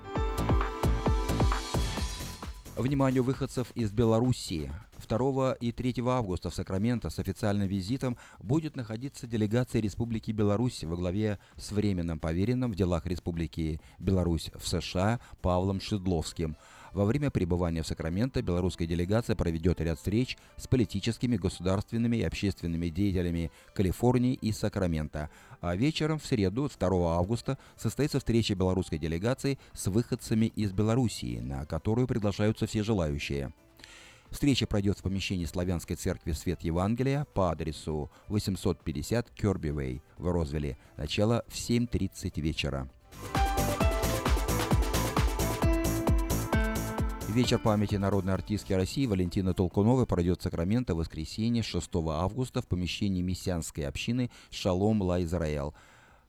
Вниманию 2.76 3.24
выходцев 3.24 3.72
из 3.74 3.90
Белоруссии. 3.90 4.70
2 5.18 5.52
и 5.60 5.72
3 5.72 5.96
августа 6.06 6.48
в 6.48 6.54
Сакраменто 6.54 7.10
с 7.10 7.18
официальным 7.18 7.68
визитом 7.68 8.16
будет 8.40 8.76
находиться 8.76 9.26
делегация 9.26 9.82
Республики 9.82 10.30
Беларусь 10.30 10.84
во 10.84 10.96
главе 10.96 11.38
с 11.56 11.70
временным 11.70 12.18
поверенным 12.18 12.72
в 12.72 12.76
делах 12.76 13.06
Республики 13.06 13.80
Беларусь 13.98 14.50
в 14.54 14.66
США 14.66 15.20
Павлом 15.42 15.80
Шедловским– 15.80 16.56
во 16.92 17.06
время 17.06 17.30
пребывания 17.30 17.82
в 17.82 17.86
Сакраменто 17.86 18.42
белорусская 18.42 18.86
делегация 18.86 19.34
проведет 19.34 19.80
ряд 19.80 19.96
встреч 19.96 20.36
с 20.58 20.66
политическими, 20.66 21.38
государственными 21.38 22.18
и 22.18 22.22
общественными 22.22 22.88
деятелями 22.88 23.50
Калифорнии 23.74 24.34
и 24.34 24.52
Сакрамента. 24.52 25.30
А 25.62 25.74
вечером 25.74 26.18
в 26.18 26.26
среду, 26.26 26.68
2 26.68 27.16
августа, 27.16 27.56
состоится 27.76 28.18
встреча 28.18 28.54
белорусской 28.54 28.98
делегации 28.98 29.58
с 29.72 29.86
выходцами 29.86 30.46
из 30.54 30.72
Белоруссии, 30.72 31.40
на 31.40 31.64
которую 31.64 32.06
приглашаются 32.06 32.66
все 32.66 32.82
желающие. 32.82 33.52
Встреча 34.33 34.66
пройдет 34.66 34.99
в 34.99 35.03
помещении 35.03 35.45
Славянской 35.45 35.95
церкви 35.95 36.33
Свет 36.33 36.62
Евангелия 36.62 37.26
по 37.35 37.51
адресу 37.51 38.11
850 38.28 39.30
Керби 39.30 40.01
в 40.16 40.33
Розвилле. 40.33 40.78
Начало 40.97 41.45
в 41.49 41.55
7.30 41.55 42.41
вечера. 42.41 42.89
Вечер 47.28 47.59
памяти 47.59 47.97
народной 47.97 48.35
артистки 48.35 48.72
России 48.72 49.07
Валентины 49.07 49.55
Толкуновой 49.55 50.07
пройдет 50.07 50.41
в 50.41 50.43
Сакраменто 50.43 50.95
в 50.95 50.99
воскресенье 50.99 51.62
6 51.62 51.89
августа 51.95 52.62
в 52.62 52.66
помещении 52.66 53.22
мессианской 53.22 53.87
общины 53.87 54.30
«Шалом 54.51 55.03
Ла 55.03 55.22
Израэл». 55.22 55.74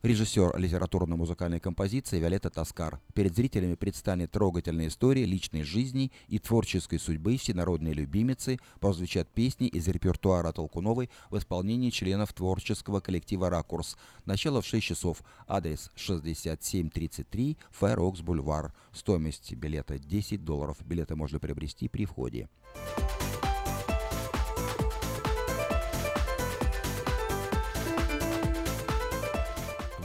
Режиссер 0.04 0.58
литературно-музыкальной 0.58 1.62
композиции 1.62 2.20
Виолетта 2.20 2.49
Таскар. 2.49 2.99
Перед 3.14 3.34
зрителями 3.34 3.76
предстанет 3.76 4.32
трогательная 4.32 4.89
история 4.89 5.24
личной 5.24 5.64
жизни 5.64 6.12
и 6.28 6.39
творческой 6.39 6.99
судьбы 6.99 7.38
всенародной 7.38 7.93
любимицы, 7.93 8.60
прозвучат 8.82 9.30
песни 9.30 9.70
из 9.70 9.88
репертуара 9.88 10.51
Толкуновой 10.51 11.10
в 11.30 11.38
исполнении 11.38 11.89
членов 11.89 12.34
творческого 12.34 12.99
коллектива 12.99 13.49
«Ракурс». 13.49 13.95
Начало 14.26 14.62
в 14.62 14.66
6 14.66 14.86
часов. 14.86 15.24
Адрес 15.47 15.89
6733 15.95 17.58
Фэрокс 17.72 18.20
Бульвар. 18.20 18.74
Стоимость 18.91 19.54
билета 19.54 19.99
10 19.99 20.43
долларов. 20.43 20.76
Билеты 20.86 21.16
можно 21.16 21.39
приобрести 21.39 21.88
при 21.88 22.04
входе. 22.04 22.49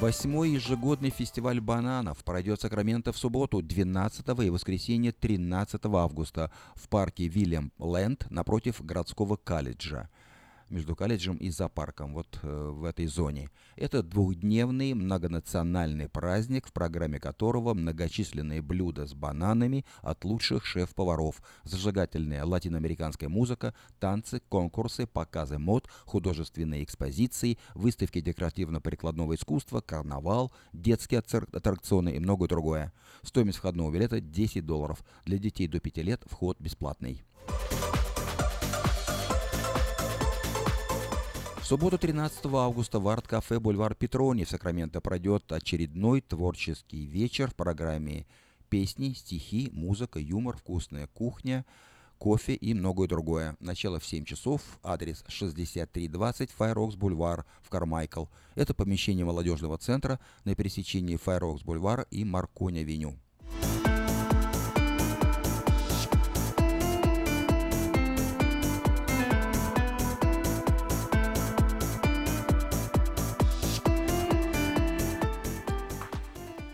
Восьмой 0.00 0.50
ежегодный 0.50 1.10
фестиваль 1.10 1.60
бананов 1.60 2.22
пройдет 2.22 2.60
в 2.60 2.62
Сакраменто 2.62 3.12
в 3.12 3.18
субботу 3.18 3.60
12 3.60 4.28
и 4.44 4.50
воскресенье 4.50 5.10
13 5.10 5.84
августа 5.86 6.52
в 6.76 6.88
парке 6.88 7.26
Вильям 7.26 7.72
Лэнд 7.78 8.30
напротив 8.30 8.80
городского 8.80 9.34
колледжа 9.34 10.08
между 10.70 10.96
колледжем 10.96 11.36
и 11.36 11.50
зоопарком 11.50 12.14
вот 12.14 12.38
э, 12.42 12.68
в 12.70 12.84
этой 12.84 13.06
зоне. 13.06 13.50
Это 13.76 14.02
двухдневный 14.02 14.94
многонациональный 14.94 16.08
праздник, 16.08 16.66
в 16.66 16.72
программе 16.72 17.18
которого 17.20 17.74
многочисленные 17.74 18.62
блюда 18.62 19.06
с 19.06 19.14
бананами 19.14 19.84
от 20.02 20.24
лучших 20.24 20.64
шеф-поваров, 20.64 21.42
зажигательная 21.64 22.44
латиноамериканская 22.44 23.28
музыка, 23.28 23.74
танцы, 24.00 24.40
конкурсы, 24.48 25.06
показы 25.06 25.58
мод, 25.58 25.88
художественные 26.04 26.84
экспозиции, 26.84 27.58
выставки 27.74 28.20
декоративно-прикладного 28.20 29.34
искусства, 29.34 29.80
карнавал, 29.80 30.52
детские 30.72 31.20
аттракционы 31.20 32.10
и 32.10 32.18
многое 32.18 32.48
другое. 32.48 32.92
Стоимость 33.22 33.58
входного 33.58 33.92
билета 33.92 34.20
10 34.20 34.64
долларов. 34.64 35.04
Для 35.24 35.38
детей 35.38 35.66
до 35.66 35.80
5 35.80 35.96
лет 35.98 36.22
вход 36.26 36.60
бесплатный. 36.60 37.24
Субботу 41.68 41.98
13 41.98 42.46
августа 42.46 42.98
в 42.98 43.06
арт-кафе 43.08 43.60
«Бульвар 43.60 43.94
Петрони» 43.94 44.44
в 44.44 44.48
Сакраменто 44.48 45.02
пройдет 45.02 45.52
очередной 45.52 46.22
творческий 46.22 47.04
вечер 47.04 47.50
в 47.50 47.54
программе 47.54 48.24
«Песни, 48.70 49.12
стихи, 49.12 49.68
музыка, 49.70 50.18
юмор, 50.18 50.56
вкусная 50.56 51.08
кухня», 51.08 51.66
кофе 52.16 52.54
и 52.54 52.72
многое 52.72 53.06
другое. 53.06 53.54
Начало 53.60 54.00
в 54.00 54.06
7 54.06 54.24
часов, 54.24 54.62
адрес 54.82 55.22
6320 55.28 56.50
Файрокс 56.52 56.94
Бульвар 56.96 57.44
в 57.60 57.68
Кармайкл. 57.68 58.24
Это 58.54 58.72
помещение 58.72 59.26
молодежного 59.26 59.76
центра 59.76 60.18
на 60.44 60.54
пересечении 60.54 61.16
Файрокс 61.16 61.64
Бульвар 61.64 62.06
и 62.10 62.24
Марконя-Веню. 62.24 63.18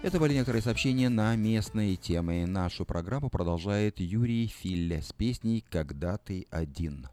Это 0.05 0.21
были 0.21 0.35
некоторые 0.35 0.61
сообщения 0.61 1.09
на 1.09 1.35
местные 1.35 1.97
темы. 1.97 2.45
Нашу 2.45 2.85
программу 2.85 3.31
продолжает 3.31 4.01
Юрий 4.01 4.49
Филле 4.49 5.01
с 5.01 5.15
песней 5.15 5.65
«Когда 5.71 6.19
ты 6.19 6.47
один». 6.51 7.09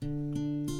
thank 0.00 0.70
you 0.70 0.79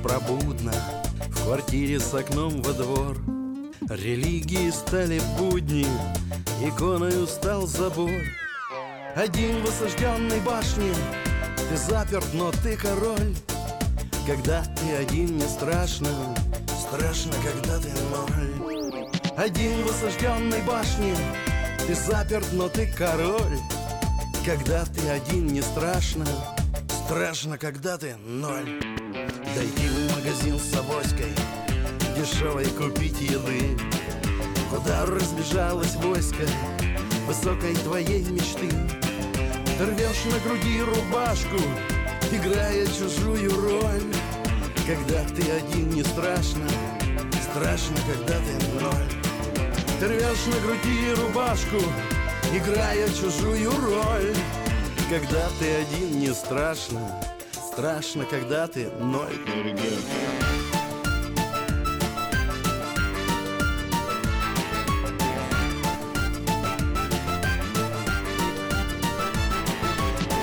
беспробудно 0.00 0.72
В 1.30 1.44
квартире 1.44 2.00
с 2.00 2.14
окном 2.14 2.62
во 2.62 2.72
двор. 2.72 3.16
Религии 3.88 4.70
стали 4.70 5.20
будни 5.38 5.86
Иконою 6.62 7.26
стал 7.26 7.66
забор. 7.66 8.10
Один 9.16 9.62
в 9.62 9.68
осажденной 9.68 10.40
башне 10.40 10.92
Ты 11.68 11.76
заперт, 11.76 12.26
но 12.34 12.50
ты 12.62 12.76
король. 12.76 13.34
Когда 14.26 14.62
ты 14.62 14.96
один, 14.96 15.36
не 15.36 15.48
страшно 15.48 16.08
Страшно, 16.68 17.32
когда 17.42 17.78
ты 17.78 17.88
ноль. 18.10 19.08
Один 19.36 19.82
в 19.84 19.90
осажденной 19.90 20.62
башне 20.62 21.14
Ты 21.86 21.94
заперт, 21.94 22.46
но 22.52 22.68
ты 22.68 22.86
король. 22.86 23.58
Когда 24.44 24.84
ты 24.84 25.08
один, 25.08 25.48
не 25.48 25.60
страшно 25.62 26.26
Страшно, 27.10 27.58
когда 27.58 27.98
ты 27.98 28.14
ноль. 28.24 28.80
Дойти 29.56 29.88
в 29.88 30.16
магазин 30.16 30.56
с 30.60 30.72
авоськой 30.78 31.34
Дешевой 32.16 32.66
купить 32.66 33.20
еды. 33.20 33.76
Куда 34.70 35.06
разбежалось 35.06 35.96
войско 35.96 36.46
Высокой 37.26 37.74
твоей 37.74 38.22
мечты? 38.26 38.70
Ты 39.76 39.86
рвешь 39.86 40.24
на 40.26 40.38
груди 40.48 40.82
рубашку 40.82 41.58
Играя 42.30 42.86
чужую 42.86 43.60
роль. 43.60 44.04
Когда 44.86 45.24
ты 45.34 45.50
один 45.50 45.90
не 45.90 46.04
страшно 46.04 46.68
Страшно, 47.42 47.96
когда 48.06 48.38
ты 48.38 48.84
ноль. 48.84 49.72
Ты 49.98 50.06
рвешь 50.06 50.46
на 50.46 50.60
груди 50.60 51.12
рубашку 51.20 51.78
Играя 52.54 53.08
чужую 53.08 53.72
роль 53.80 54.32
Когда 55.10 55.48
ты 55.58 55.68
один 55.74 56.20
не 56.20 56.32
страшно. 56.32 57.20
Страшно, 57.72 58.24
когда 58.24 58.68
ты 58.68 58.88
ноль. 59.00 59.34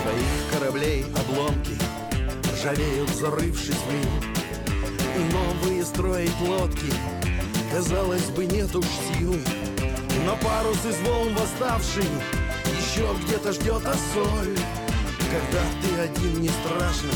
Твоих 0.02 0.52
кораблей 0.52 1.06
обломки 1.16 1.72
Ржавеют, 2.52 3.08
зарывшись 3.08 3.74
в 3.74 3.90
мир. 3.90 4.38
И 5.16 5.32
новые 5.32 5.82
строить 5.82 6.38
лодки 6.42 6.92
Казалось 7.72 8.28
бы, 8.30 8.44
нет 8.44 8.76
уж 8.76 8.84
сил 8.84 9.34
Но 10.26 10.36
парус 10.36 10.84
из 10.84 11.00
волн 11.08 11.34
восставший 11.34 12.04
Еще 12.78 13.06
где-то 13.24 13.52
ждет 13.52 13.82
осоль 13.86 14.57
когда 15.30 15.62
ты 15.82 16.00
один 16.00 16.40
не 16.40 16.48
страшно. 16.48 17.12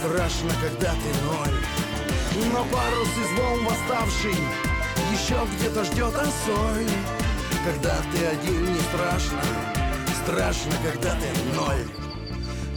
Страшно, 0.00 0.50
когда 0.60 0.92
ты 0.92 1.24
ноль. 1.24 2.52
Но 2.52 2.64
парус 2.64 3.08
из 3.08 3.38
волн 3.38 3.64
восставший 3.64 4.36
Еще 5.12 5.36
где-то 5.56 5.84
ждет 5.84 6.14
осоль. 6.14 6.88
Когда 7.64 7.96
ты 8.12 8.26
один 8.26 8.72
не 8.72 8.80
страшно. 8.80 9.42
Страшно, 10.22 10.72
когда 10.84 11.14
ты 11.14 11.54
ноль. 11.54 11.86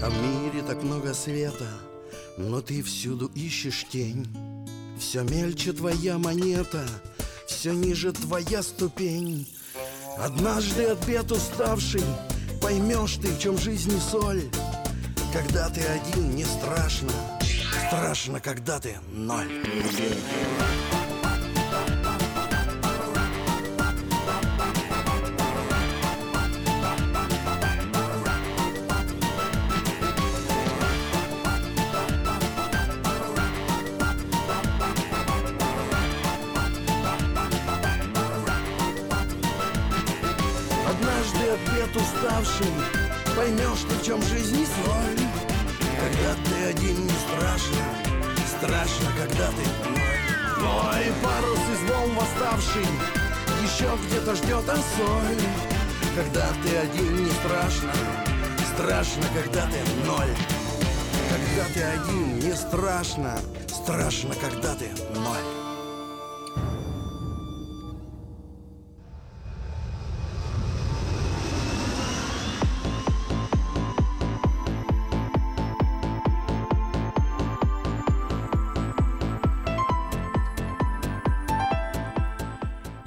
А 0.03 0.09
в 0.09 0.23
мире 0.23 0.63
так 0.65 0.81
много 0.81 1.13
света 1.13 1.67
Но 2.37 2.61
ты 2.61 2.81
всюду 2.81 3.31
ищешь 3.35 3.85
тень. 3.89 4.27
Все 4.97 5.23
мельче 5.23 5.73
твоя 5.73 6.17
монета 6.17 6.87
Все 7.47 7.71
ниже 7.71 8.11
твоя 8.13 8.63
ступень. 8.63 9.47
Однажды 10.17 10.85
от 10.85 11.05
бед 11.05 11.31
уставший 11.31 12.03
Поймешь 12.61 13.17
ты, 13.21 13.29
в 13.29 13.39
чем 13.39 13.57
жизни 13.57 13.99
соль. 13.99 14.43
Когда 15.33 15.69
ты 15.69 15.81
один, 15.81 16.35
не 16.35 16.45
страшно. 16.45 17.11
Страшно, 17.87 18.39
когда 18.39 18.79
ты 18.79 18.97
ноль 19.11 19.49
уставший 42.61 43.35
Поймешь 43.35 43.85
ты, 43.89 43.95
в 43.95 44.03
чем 44.03 44.21
жизни 44.23 44.65
соль. 44.65 45.27
Когда 45.79 46.35
ты 46.45 46.63
один, 46.69 47.05
не 47.05 47.09
страшно. 47.09 47.77
Страшно, 48.57 49.07
когда 49.17 49.47
ты 49.47 49.89
ноль 49.89 50.57
Твой 50.57 51.13
парус 51.23 51.59
из 51.73 51.89
волн 51.89 52.11
восставший. 52.15 52.85
Еще 53.63 53.89
где-то 54.05 54.35
ждет 54.35 54.69
осоль. 54.69 55.41
Когда 56.15 56.47
ты 56.63 56.77
один, 56.77 57.23
не 57.23 57.31
страшно. 57.31 57.93
Страшно, 58.73 59.23
когда 59.33 59.67
ты 59.67 60.05
ноль. 60.05 60.35
Когда 61.29 61.73
ты 61.73 61.83
один, 61.83 62.39
не 62.39 62.53
страшно. 62.55 63.39
Страшно, 63.67 64.35
когда 64.35 64.75
ты 64.75 64.89
ноль 65.15 65.60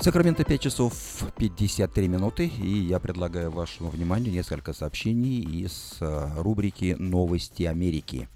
Сакраменто 0.05 0.45
5 0.45 0.61
часов 0.61 0.93
53 1.39 2.09
минуты, 2.09 2.47
и 2.47 2.69
я 2.69 3.01
предлагаю 3.01 3.51
вашему 3.51 3.89
вниманию 3.89 4.31
несколько 4.35 4.75
сообщений 4.75 5.41
из 5.41 5.97
э, 5.99 6.29
рубрики 6.37 6.95
«Новости 6.99 7.63
Америки». 7.63 8.29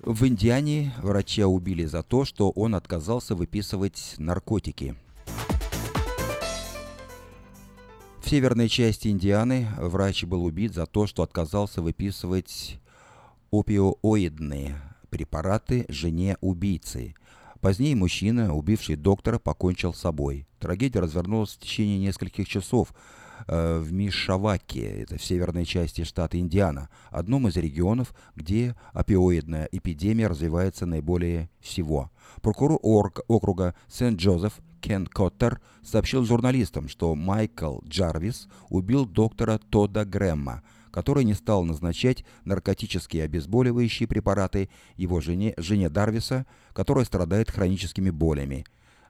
В 0.00 0.26
Индиане 0.26 0.92
врача 0.98 1.46
убили 1.46 1.86
за 1.86 2.02
то, 2.02 2.26
что 2.26 2.50
он 2.50 2.74
отказался 2.74 3.34
выписывать 3.34 4.14
наркотики. 4.18 4.94
В 8.22 8.28
северной 8.28 8.68
части 8.68 9.08
Индианы 9.08 9.68
врач 9.78 10.24
был 10.24 10.44
убит 10.44 10.74
за 10.74 10.84
то, 10.84 11.06
что 11.06 11.22
отказался 11.22 11.80
выписывать 11.80 12.78
опиоидные 13.50 14.76
препараты 15.08 15.86
жене 15.88 16.36
убийцы. 16.42 17.14
Позднее 17.60 17.94
мужчина, 17.94 18.54
убивший 18.54 18.96
доктора, 18.96 19.38
покончил 19.38 19.92
с 19.92 19.98
собой. 20.00 20.46
Трагедия 20.58 21.00
развернулась 21.00 21.50
в 21.50 21.58
течение 21.58 21.98
нескольких 21.98 22.48
часов 22.48 22.94
э, 23.46 23.78
в 23.78 23.92
Мишаваке, 23.92 25.02
это 25.02 25.18
в 25.18 25.22
северной 25.22 25.66
части 25.66 26.04
штата 26.04 26.38
Индиана, 26.38 26.88
одном 27.10 27.48
из 27.48 27.56
регионов, 27.56 28.14
где 28.34 28.76
опиоидная 28.94 29.68
эпидемия 29.72 30.28
развивается 30.28 30.86
наиболее 30.86 31.50
всего. 31.60 32.10
Прокурор 32.40 32.80
орг- 32.82 33.24
округа 33.28 33.74
Сент-Джозеф 33.88 34.54
Кен 34.80 35.06
Коттер 35.06 35.60
сообщил 35.82 36.24
журналистам, 36.24 36.88
что 36.88 37.14
Майкл 37.14 37.80
Джарвис 37.86 38.48
убил 38.70 39.04
доктора 39.04 39.58
Тодда 39.58 40.06
Грэмма, 40.06 40.62
который 40.90 41.24
не 41.24 41.34
стал 41.34 41.64
назначать 41.64 42.24
наркотические 42.44 43.24
обезболивающие 43.24 44.06
препараты 44.06 44.68
его 44.96 45.20
жене, 45.20 45.54
жене 45.56 45.88
Дарвиса, 45.88 46.46
которая 46.72 47.04
страдает 47.04 47.50
хроническими 47.50 48.10
болями. 48.10 48.64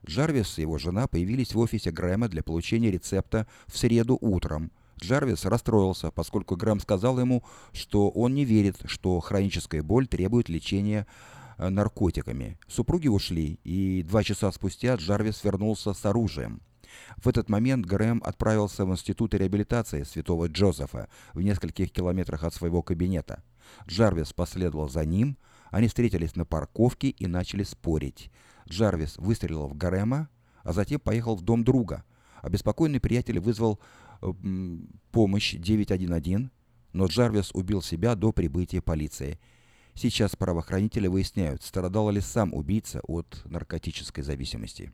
Джарвис 0.05 0.57
и 0.57 0.61
его 0.61 0.77
жена 0.77 1.07
появились 1.07 1.53
в 1.53 1.59
офисе 1.59 1.91
Грэма 1.91 2.27
для 2.27 2.43
получения 2.43 2.91
рецепта 2.91 3.47
в 3.67 3.77
среду 3.77 4.17
утром. 4.19 4.71
Джарвис 4.99 5.45
расстроился, 5.45 6.11
поскольку 6.11 6.55
Грэм 6.55 6.79
сказал 6.79 7.19
ему, 7.19 7.43
что 7.71 8.09
он 8.09 8.33
не 8.33 8.45
верит, 8.45 8.77
что 8.85 9.19
хроническая 9.19 9.81
боль 9.83 10.07
требует 10.07 10.47
лечения 10.49 11.07
э, 11.57 11.69
наркотиками. 11.69 12.59
Супруги 12.67 13.07
ушли, 13.07 13.59
и 13.63 14.03
два 14.03 14.23
часа 14.23 14.51
спустя 14.51 14.95
Джарвис 14.95 15.43
вернулся 15.43 15.93
с 15.93 16.05
оружием. 16.05 16.61
В 17.17 17.27
этот 17.27 17.49
момент 17.49 17.85
Грэм 17.85 18.21
отправился 18.25 18.85
в 18.85 18.91
институт 18.91 19.33
реабилитации 19.33 20.03
святого 20.03 20.47
Джозефа 20.47 21.09
в 21.33 21.41
нескольких 21.41 21.91
километрах 21.91 22.43
от 22.43 22.53
своего 22.53 22.81
кабинета. 22.81 23.43
Джарвис 23.87 24.33
последовал 24.33 24.89
за 24.89 25.05
ним, 25.05 25.37
они 25.69 25.87
встретились 25.87 26.35
на 26.35 26.45
парковке 26.45 27.09
и 27.09 27.27
начали 27.27 27.63
спорить. 27.63 28.31
Джарвис 28.69 29.17
выстрелил 29.17 29.67
в 29.67 29.75
Грэма, 29.75 30.29
а 30.63 30.73
затем 30.73 30.99
поехал 30.99 31.35
в 31.35 31.41
дом 31.41 31.63
друга. 31.63 32.03
Обеспокоенный 32.41 32.99
приятель 32.99 33.39
вызвал 33.39 33.79
э, 34.21 34.31
помощь 35.11 35.55
911, 35.55 36.51
но 36.93 37.05
Джарвис 37.05 37.51
убил 37.53 37.81
себя 37.81 38.15
до 38.15 38.31
прибытия 38.31 38.81
полиции. 38.81 39.39
Сейчас 39.93 40.35
правоохранители 40.35 41.07
выясняют, 41.07 41.63
страдал 41.63 42.09
ли 42.09 42.21
сам 42.21 42.53
убийца 42.53 43.01
от 43.03 43.41
наркотической 43.45 44.23
зависимости. 44.23 44.91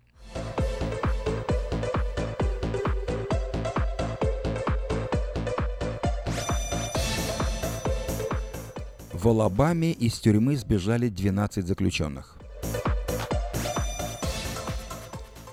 В 9.20 9.30
Алабаме 9.30 9.94
из 9.94 10.20
тюрьмы 10.20 10.56
сбежали 10.56 11.10
12 11.10 11.66
заключенных. 11.66 12.38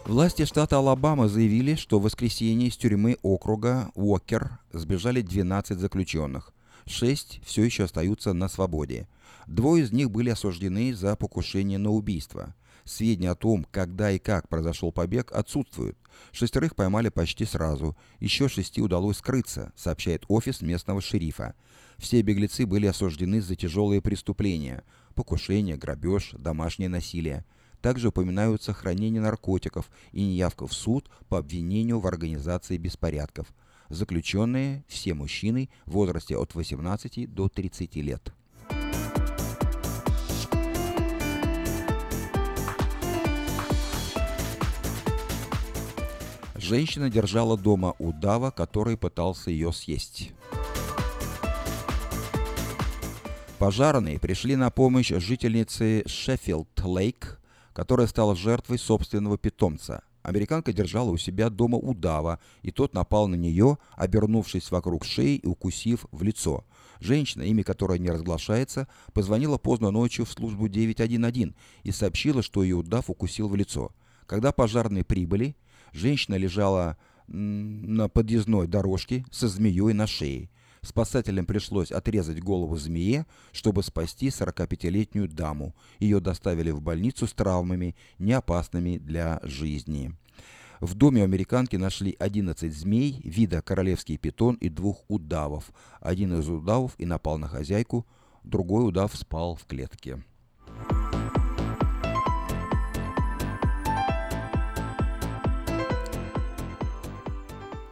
Власти 0.04 0.44
штата 0.44 0.76
Алабама 0.76 1.28
заявили, 1.28 1.74
что 1.74 1.98
в 1.98 2.02
воскресенье 2.02 2.68
из 2.68 2.76
тюрьмы 2.76 3.16
округа 3.22 3.90
Уокер 3.94 4.58
сбежали 4.74 5.22
12 5.22 5.78
заключенных. 5.78 6.52
Шесть 6.84 7.40
все 7.42 7.64
еще 7.64 7.84
остаются 7.84 8.34
на 8.34 8.48
свободе. 8.50 9.08
Двое 9.46 9.84
из 9.84 9.92
них 9.92 10.10
были 10.10 10.28
осуждены 10.28 10.92
за 10.92 11.16
покушение 11.16 11.78
на 11.78 11.90
убийство. 11.90 12.54
Сведения 12.84 13.30
о 13.30 13.34
том, 13.34 13.66
когда 13.70 14.10
и 14.10 14.18
как 14.18 14.46
произошел 14.50 14.92
побег, 14.92 15.32
отсутствуют. 15.32 15.96
Шестерых 16.32 16.76
поймали 16.76 17.08
почти 17.08 17.46
сразу. 17.46 17.96
Еще 18.20 18.50
шести 18.50 18.82
удалось 18.82 19.16
скрыться, 19.16 19.72
сообщает 19.74 20.24
офис 20.28 20.60
местного 20.60 21.00
шерифа. 21.00 21.54
Все 21.98 22.22
беглецы 22.22 22.66
были 22.66 22.86
осуждены 22.86 23.40
за 23.40 23.56
тяжелые 23.56 24.00
преступления– 24.00 24.84
покушение, 25.14 25.76
грабеж, 25.76 26.34
домашнее 26.38 26.88
насилие. 26.88 27.44
Также 27.80 28.08
упоминаются 28.08 28.72
хранение 28.72 29.20
наркотиков 29.20 29.90
и 30.12 30.24
неявка 30.24 30.66
в 30.66 30.72
суд 30.72 31.08
по 31.28 31.38
обвинению 31.38 32.00
в 32.00 32.06
организации 32.06 32.76
беспорядков. 32.76 33.52
Заключенные– 33.90 34.84
все 34.88 35.14
мужчины 35.14 35.68
в 35.84 35.92
возрасте 35.92 36.36
от 36.36 36.54
18 36.54 37.32
до 37.32 37.48
30 37.48 37.96
лет. 37.96 38.32
Женщина 46.56 47.10
держала 47.10 47.58
дома 47.58 47.94
удава, 47.98 48.50
который 48.50 48.96
пытался 48.96 49.50
ее 49.50 49.70
съесть. 49.70 50.32
Пожарные 53.58 54.18
пришли 54.18 54.56
на 54.56 54.70
помощь 54.70 55.10
жительнице 55.10 56.02
Шеффилд-Лейк, 56.06 57.38
которая 57.72 58.08
стала 58.08 58.34
жертвой 58.34 58.78
собственного 58.78 59.38
питомца. 59.38 60.02
Американка 60.22 60.72
держала 60.72 61.10
у 61.10 61.16
себя 61.16 61.50
дома 61.50 61.78
удава, 61.78 62.40
и 62.62 62.72
тот 62.72 62.94
напал 62.94 63.28
на 63.28 63.36
нее, 63.36 63.78
обернувшись 63.94 64.70
вокруг 64.70 65.04
шеи 65.04 65.36
и 65.36 65.46
укусив 65.46 66.06
в 66.10 66.22
лицо. 66.22 66.64
Женщина, 66.98 67.42
имя 67.42 67.62
которой 67.62 67.98
не 67.98 68.10
разглашается, 68.10 68.88
позвонила 69.12 69.56
поздно 69.56 69.90
ночью 69.90 70.24
в 70.24 70.30
службу 70.32 70.68
911 70.68 71.54
и 71.84 71.92
сообщила, 71.92 72.42
что 72.42 72.62
ее 72.62 72.76
удав 72.76 73.08
укусил 73.08 73.48
в 73.48 73.54
лицо. 73.54 73.92
Когда 74.26 74.50
пожарные 74.50 75.04
прибыли, 75.04 75.56
женщина 75.92 76.34
лежала 76.36 76.96
на 77.28 78.08
подъездной 78.08 78.66
дорожке 78.66 79.24
со 79.30 79.46
змеей 79.46 79.92
на 79.92 80.06
шее. 80.06 80.50
Спасателям 80.84 81.46
пришлось 81.46 81.90
отрезать 81.90 82.40
голову 82.42 82.76
змее, 82.76 83.26
чтобы 83.52 83.82
спасти 83.82 84.28
45-летнюю 84.28 85.28
даму. 85.28 85.74
Ее 85.98 86.20
доставили 86.20 86.70
в 86.70 86.82
больницу 86.82 87.26
с 87.26 87.32
травмами, 87.32 87.96
не 88.18 88.32
опасными 88.32 88.98
для 88.98 89.40
жизни. 89.42 90.14
В 90.80 90.94
доме 90.94 91.24
американки 91.24 91.76
нашли 91.76 92.14
11 92.18 92.72
змей, 92.72 93.20
вида 93.24 93.62
королевский 93.62 94.18
питон 94.18 94.56
и 94.56 94.68
двух 94.68 95.04
удавов. 95.08 95.72
Один 96.00 96.38
из 96.38 96.48
удавов 96.48 96.94
и 96.98 97.06
напал 97.06 97.38
на 97.38 97.48
хозяйку, 97.48 98.06
другой 98.42 98.86
удав 98.86 99.16
спал 99.16 99.56
в 99.56 99.64
клетке. 99.64 100.22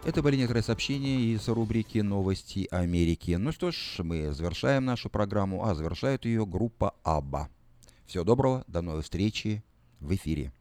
Это 0.04 0.20
были 0.20 0.34
некоторые 0.34 0.64
сообщения 0.64 1.32
из 1.32 1.46
рубрики 1.46 1.98
«Новости 1.98 2.66
Америки». 2.72 3.36
Ну 3.38 3.52
что 3.52 3.70
ж, 3.70 3.98
мы 3.98 4.32
завершаем 4.32 4.84
нашу 4.84 5.08
программу, 5.08 5.64
а 5.64 5.76
завершает 5.76 6.24
ее 6.24 6.44
группа 6.44 6.96
«Абба». 7.04 7.48
Всего 8.06 8.24
доброго, 8.24 8.64
до 8.66 8.82
новой 8.82 9.02
встречи 9.02 9.62
в 10.00 10.12
эфире. 10.12 10.52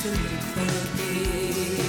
to 0.00 0.10
live 0.10 0.44
for 0.54 1.02
me. 1.02 1.87